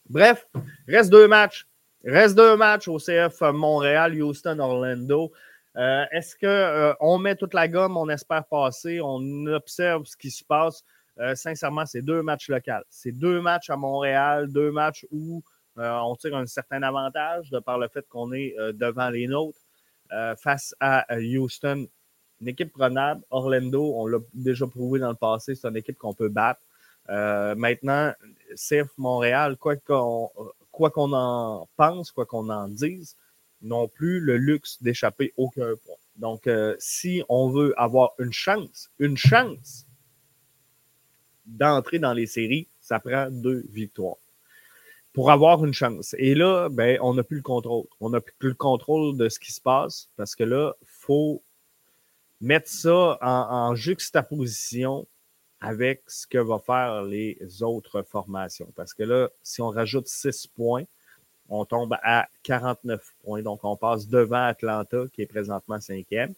Bref, 0.08 0.46
reste 0.86 1.10
deux 1.10 1.28
matchs. 1.28 1.66
Reste 2.04 2.36
deux 2.36 2.56
matchs 2.56 2.88
au 2.88 2.98
CF 2.98 3.40
Montréal, 3.52 4.20
Houston, 4.20 4.58
Orlando. 4.58 5.32
Euh, 5.76 6.04
est-ce 6.10 6.36
qu'on 6.36 6.46
euh, 6.46 7.18
met 7.18 7.36
toute 7.36 7.54
la 7.54 7.68
gomme, 7.68 7.96
on 7.96 8.08
espère 8.08 8.44
passer, 8.44 9.00
on 9.00 9.46
observe 9.46 10.04
ce 10.04 10.16
qui 10.16 10.30
se 10.30 10.44
passe? 10.44 10.84
Euh, 11.18 11.34
sincèrement, 11.34 11.86
c'est 11.86 12.02
deux 12.02 12.22
matchs 12.22 12.48
locaux. 12.48 12.84
C'est 12.90 13.12
deux 13.12 13.40
matchs 13.40 13.70
à 13.70 13.76
Montréal, 13.76 14.50
deux 14.50 14.70
matchs 14.70 15.06
où 15.10 15.42
on 15.76 16.16
tire 16.16 16.36
un 16.36 16.44
certain 16.44 16.82
avantage 16.82 17.50
de 17.50 17.58
par 17.58 17.78
le 17.78 17.88
fait 17.88 18.06
qu'on 18.06 18.32
est 18.32 18.54
devant 18.74 19.08
les 19.08 19.26
nôtres 19.26 19.58
face 20.36 20.74
à 20.80 21.06
Houston. 21.16 21.86
Une 22.42 22.48
équipe 22.48 22.72
prenable. 22.72 23.22
Orlando, 23.30 23.94
on 23.96 24.06
l'a 24.06 24.18
déjà 24.34 24.66
prouvé 24.66 25.00
dans 25.00 25.08
le 25.08 25.16
passé, 25.16 25.54
c'est 25.54 25.66
une 25.66 25.76
équipe 25.76 25.96
qu'on 25.96 26.12
peut 26.12 26.28
battre. 26.28 26.60
Maintenant, 27.08 28.12
CF 28.54 28.88
Montréal, 28.96 29.56
quoi 29.56 29.76
qu'on 29.76 30.30
quoi 30.72 30.90
qu'on 30.90 31.12
en 31.12 31.68
pense, 31.76 32.10
quoi 32.10 32.26
qu'on 32.26 32.48
en 32.48 32.68
dise, 32.68 33.16
non 33.60 33.86
plus 33.86 34.18
le 34.18 34.36
luxe 34.36 34.82
d'échapper 34.82 35.32
aucun 35.36 35.74
point. 35.84 35.96
Donc, 36.16 36.46
euh, 36.46 36.74
si 36.78 37.22
on 37.28 37.50
veut 37.50 37.74
avoir 37.76 38.12
une 38.18 38.32
chance, 38.32 38.90
une 38.98 39.16
chance 39.16 39.86
d'entrer 41.46 41.98
dans 41.98 42.12
les 42.12 42.26
séries, 42.26 42.68
ça 42.80 42.98
prend 42.98 43.30
deux 43.30 43.64
victoires 43.70 44.16
pour 45.12 45.30
avoir 45.30 45.64
une 45.64 45.74
chance. 45.74 46.14
Et 46.18 46.34
là, 46.34 46.68
ben, 46.70 46.98
on 47.02 47.14
n'a 47.14 47.22
plus 47.22 47.36
le 47.36 47.42
contrôle. 47.42 47.86
On 48.00 48.10
n'a 48.10 48.20
plus 48.20 48.48
le 48.48 48.54
contrôle 48.54 49.16
de 49.16 49.28
ce 49.28 49.38
qui 49.38 49.52
se 49.52 49.60
passe 49.60 50.08
parce 50.16 50.34
que 50.34 50.44
là, 50.44 50.74
il 50.80 50.88
faut 50.88 51.42
mettre 52.40 52.68
ça 52.68 53.18
en, 53.20 53.74
juxtaposition 53.74 55.06
avec 55.62 56.02
ce 56.08 56.26
que 56.26 56.38
vont 56.38 56.58
faire 56.58 57.02
les 57.04 57.38
autres 57.62 58.02
formations. 58.02 58.68
Parce 58.74 58.92
que 58.92 59.04
là, 59.04 59.28
si 59.44 59.62
on 59.62 59.68
rajoute 59.68 60.08
six 60.08 60.46
points, 60.48 60.82
on 61.48 61.64
tombe 61.64 61.96
à 62.02 62.28
49 62.42 63.14
points. 63.22 63.42
Donc, 63.42 63.60
on 63.62 63.76
passe 63.76 64.08
devant 64.08 64.44
Atlanta, 64.44 65.04
qui 65.12 65.22
est 65.22 65.26
présentement 65.26 65.80
cinquième. 65.80 66.34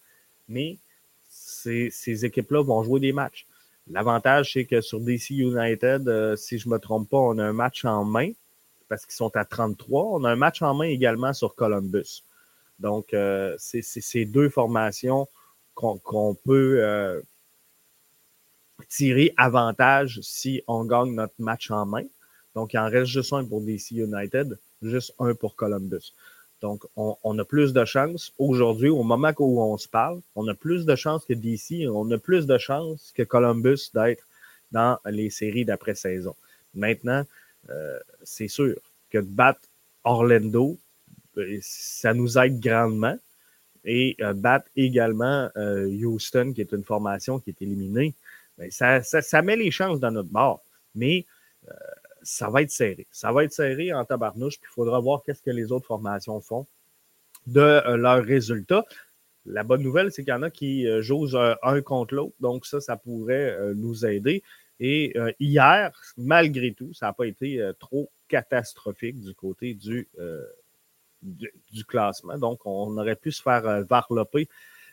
Mais 0.47 0.77
ces, 1.31 1.89
ces 1.91 2.27
équipes-là 2.27 2.63
vont 2.63 2.83
jouer 2.83 3.01
des 3.01 3.13
matchs. 3.13 3.47
L'avantage, 3.91 4.53
c'est 4.53 4.67
que 4.67 4.83
sur 4.83 5.01
DC 5.01 5.31
United, 5.31 6.07
euh, 6.07 6.37
si 6.37 6.59
je 6.59 6.69
ne 6.69 6.75
me 6.75 6.79
trompe 6.79 7.09
pas, 7.09 7.19
on 7.19 7.39
a 7.39 7.45
un 7.45 7.53
match 7.53 7.85
en 7.85 8.05
main 8.05 8.31
parce 8.89 9.07
qu'ils 9.07 9.15
sont 9.15 9.35
à 9.37 9.45
33. 9.47 10.05
On 10.05 10.25
a 10.25 10.31
un 10.31 10.37
match 10.37 10.61
en 10.61 10.75
main 10.75 10.85
également 10.85 11.33
sur 11.33 11.55
Columbus. 11.55 12.23
Donc, 12.79 13.15
euh, 13.15 13.55
c'est 13.59 13.83
ces 13.83 14.27
deux 14.27 14.51
formations 14.51 15.29
qu'on 15.75 16.35
peut 16.45 16.79
euh, 16.81 17.21
tirer 18.88 19.33
avantage 19.37 20.20
si 20.23 20.62
on 20.66 20.85
gagne 20.85 21.14
notre 21.14 21.35
match 21.38 21.70
en 21.70 21.87
main. 21.87 22.05
Donc, 22.55 22.73
il 22.73 22.79
en 22.79 22.88
reste 22.88 23.11
juste 23.11 23.33
un 23.33 23.44
pour 23.44 23.61
DC 23.61 23.92
United 23.92 24.59
juste 24.85 25.14
un 25.18 25.35
pour 25.35 25.57
Columbus. 25.57 26.12
Donc, 26.61 26.85
on, 26.97 27.38
a 27.38 27.44
plus 27.44 27.75
de 27.75 27.85
chances 27.85 28.33
aujourd'hui, 28.38 28.88
au 28.88 29.03
moment 29.03 29.33
où 29.38 29.61
on 29.61 29.77
se 29.77 29.88
parle, 29.88 30.20
on 30.35 30.49
a 30.49 30.55
plus 30.55 30.87
de 30.87 30.97
chances 30.97 31.25
que 31.25 31.35
DC, 31.35 31.87
on 31.90 32.11
a 32.11 32.16
plus 32.16 32.47
de 32.47 32.57
chances 32.57 33.12
que 33.14 33.23
Columbus 33.23 33.90
d'être 33.92 34.25
dans 34.73 34.99
les 35.05 35.29
séries 35.29 35.66
d'après-saison. 35.66 36.35
Maintenant, 36.75 37.25
euh, 37.68 37.99
c'est 38.23 38.49
sûr 38.49 38.77
que 39.11 39.18
de 39.18 39.27
battre 39.27 39.61
Orlando, 40.05 40.79
ben, 41.37 41.59
ça 41.61 42.14
nous 42.14 42.39
aide 42.39 42.61
grandement. 42.61 43.18
Et 43.85 44.16
euh, 44.22 44.32
battre 44.32 44.70
également 44.74 45.51
euh, 45.59 45.87
Houston, 45.87 46.53
qui 46.55 46.62
est 46.62 46.72
une 46.72 46.85
formation 46.85 47.39
qui 47.39 47.51
est 47.51 47.61
éliminée, 47.61 48.14
ben, 48.59 48.70
ça, 48.70 49.02
ça, 49.02 49.42
met 49.42 49.57
les 49.57 49.70
chances 49.70 50.00
dans 50.00 50.11
notre 50.11 50.30
bord. 50.30 50.62
Mais 50.94 51.26
ça 52.24 52.48
va 52.50 52.62
être 52.62 52.70
serré. 52.70 53.07
Ça 53.11 53.30
va 53.30 53.44
être 53.44 53.52
serré 53.52 53.92
en 53.92 54.05
tabarnouche, 54.05 54.59
puis 54.59 54.70
il 54.70 54.74
faudra 54.74 54.98
voir 54.98 55.22
qu'est-ce 55.22 55.42
que 55.42 55.50
les 55.50 55.70
autres 55.70 55.86
formations 55.86 56.40
font 56.40 56.66
de 57.46 57.61
euh, 57.61 57.96
leurs 57.96 58.24
résultats. 58.24 58.84
La 59.46 59.62
bonne 59.62 59.82
nouvelle, 59.82 60.11
c'est 60.11 60.24
qu'il 60.24 60.32
y 60.32 60.36
en 60.36 60.42
a 60.42 60.50
qui 60.50 60.86
euh, 60.88 61.02
jouent 61.02 61.36
euh, 61.36 61.55
un 61.62 61.82
contre 61.82 62.14
l'autre, 62.14 62.34
donc 62.40 62.64
ça, 62.66 62.80
ça 62.80 62.96
pourrait 62.96 63.57
nous 63.74 64.07
aider. 64.07 64.42
Et 64.80 65.14
hier, 65.38 65.92
malgré 66.16 66.74
tout, 66.74 66.92
ça 66.94 67.07
n'a 67.07 67.12
pas 67.12 67.26
été 67.26 67.70
trop 67.78 68.11
catastrophique 68.26 69.20
du 69.20 69.32
côté 69.32 69.72
du, 69.72 70.09
du, 71.22 71.84
classement. 71.86 72.36
Donc, 72.36 72.66
on 72.66 72.98
aurait 72.98 73.14
pu 73.14 73.30
se 73.30 73.40
faire 73.40 73.84
varloper 73.84 74.48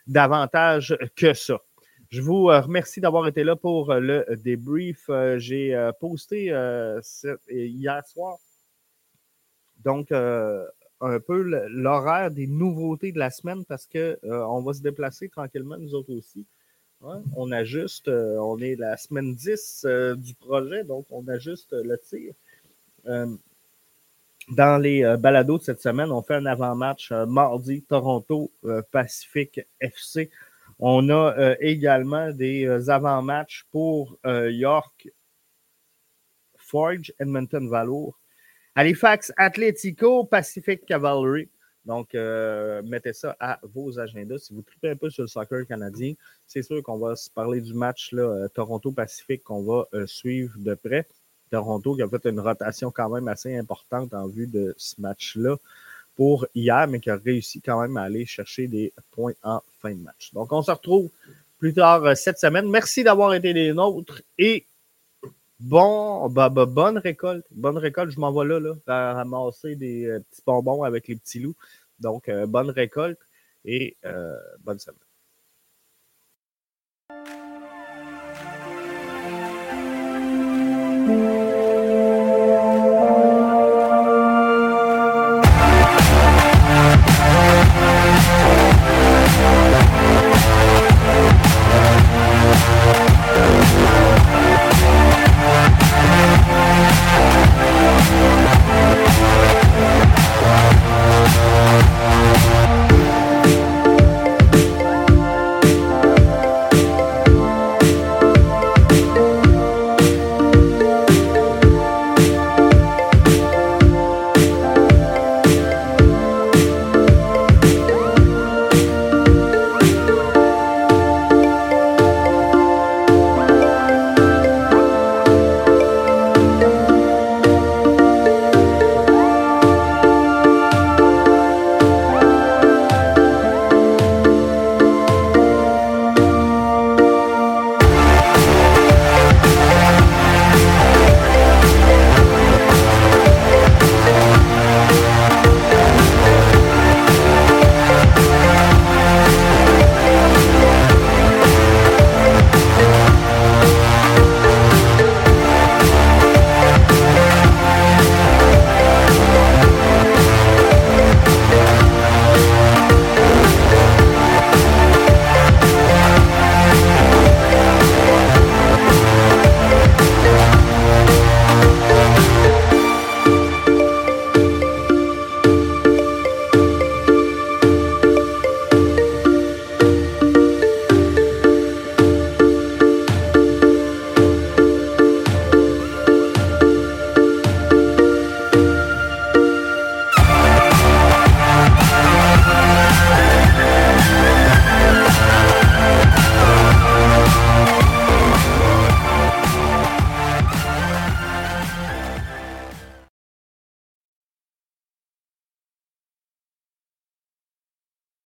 davantage 0.06 0.96
que 1.16 1.34
ça. 1.34 1.60
Je 2.12 2.20
vous 2.20 2.50
euh, 2.50 2.60
remercie 2.60 3.00
d'avoir 3.00 3.26
été 3.26 3.42
là 3.42 3.56
pour 3.56 3.90
euh, 3.90 3.98
le 3.98 4.36
débrief. 4.36 5.06
Euh, 5.08 5.38
j'ai 5.38 5.74
posté 5.98 6.52
hier 7.48 8.06
soir, 8.06 8.36
donc 9.82 10.12
un 10.12 11.20
peu 11.20 11.42
l'horaire 11.70 12.30
des 12.30 12.46
nouveautés 12.46 13.12
de 13.12 13.18
la 13.18 13.30
semaine 13.30 13.64
parce 13.64 13.86
qu'on 13.86 14.62
va 14.62 14.74
se 14.74 14.82
déplacer 14.82 15.30
tranquillement, 15.30 15.78
nous 15.78 15.94
autres 15.94 16.12
aussi. 16.12 16.44
on 17.34 17.50
ajuste, 17.50 18.08
on 18.08 18.58
est 18.58 18.76
la 18.76 18.98
semaine 18.98 19.34
10 19.34 19.86
du 20.18 20.34
projet, 20.34 20.84
donc 20.84 21.06
on 21.08 21.26
ajuste 21.28 21.72
le 21.72 21.96
tir. 21.96 22.34
dans 24.48 24.78
les 24.78 25.16
balados 25.18 25.58
de 25.58 25.62
cette 25.62 25.80
semaine, 25.80 26.12
on 26.12 26.22
fait 26.22 26.34
un 26.34 26.46
avant-match 26.46 27.10
mardi, 27.10 27.82
Toronto 27.82 28.52
Pacifique 28.90 29.62
FC 29.80 30.30
On 30.84 31.10
a 31.10 31.54
également 31.60 32.32
des 32.32 32.66
avant-matchs 32.90 33.64
pour 33.70 34.18
York, 34.24 35.08
Forge, 36.56 37.12
Edmonton 37.20 37.68
Valour, 37.68 38.18
Halifax 38.74 39.32
Atletico, 39.36 40.24
Pacific 40.24 40.84
Cavalry. 40.84 41.48
Donc, 41.84 42.14
mettez 42.14 43.12
ça 43.12 43.36
à 43.38 43.60
vos 43.62 43.96
agendas. 44.00 44.38
Si 44.38 44.52
vous 44.52 44.62
tripez 44.62 44.90
un 44.90 44.96
peu 44.96 45.08
sur 45.08 45.22
le 45.22 45.28
soccer 45.28 45.64
canadien, 45.68 46.14
c'est 46.48 46.62
sûr 46.62 46.82
qu'on 46.82 46.98
va 46.98 47.14
se 47.14 47.30
parler 47.30 47.60
du 47.60 47.74
match 47.74 48.12
Toronto-Pacifique 48.52 49.44
qu'on 49.44 49.62
va 49.62 49.86
suivre 50.06 50.58
de 50.58 50.74
près. 50.74 51.06
Toronto 51.52 51.94
qui 51.94 52.02
a 52.02 52.08
fait 52.08 52.26
une 52.26 52.40
rotation 52.40 52.90
quand 52.90 53.10
même 53.10 53.28
assez 53.28 53.56
importante 53.56 54.14
en 54.14 54.26
vue 54.26 54.48
de 54.48 54.74
ce 54.76 55.00
match-là 55.00 55.58
pour 56.16 56.46
hier, 56.54 56.86
mais 56.88 57.00
qui 57.00 57.10
a 57.10 57.16
réussi 57.16 57.60
quand 57.60 57.80
même 57.80 57.96
à 57.96 58.02
aller 58.02 58.26
chercher 58.26 58.66
des 58.66 58.92
points 59.10 59.32
en 59.42 59.60
fin 59.80 59.92
de 59.92 60.00
match. 60.00 60.32
Donc, 60.32 60.52
on 60.52 60.62
se 60.62 60.70
retrouve 60.70 61.10
plus 61.58 61.74
tard 61.74 62.04
euh, 62.04 62.14
cette 62.14 62.38
semaine. 62.38 62.68
Merci 62.68 63.04
d'avoir 63.04 63.34
été 63.34 63.54
des 63.54 63.72
nôtres 63.72 64.22
et 64.38 64.66
bon, 65.60 66.28
bah, 66.28 66.48
bah, 66.48 66.66
bonne 66.66 66.98
récolte. 66.98 67.46
Bonne 67.50 67.78
récolte. 67.78 68.10
Je 68.10 68.20
m'en 68.20 68.32
vais 68.32 68.48
là, 68.48 68.74
là, 68.86 69.14
ramasser 69.14 69.76
des 69.76 70.06
euh, 70.06 70.20
petits 70.20 70.42
bonbons 70.44 70.82
avec 70.82 71.08
les 71.08 71.16
petits 71.16 71.40
loups. 71.40 71.56
Donc, 72.00 72.28
euh, 72.28 72.46
bonne 72.46 72.70
récolte 72.70 73.20
et 73.64 73.96
bonne 74.64 74.80
semaine. 74.80 75.11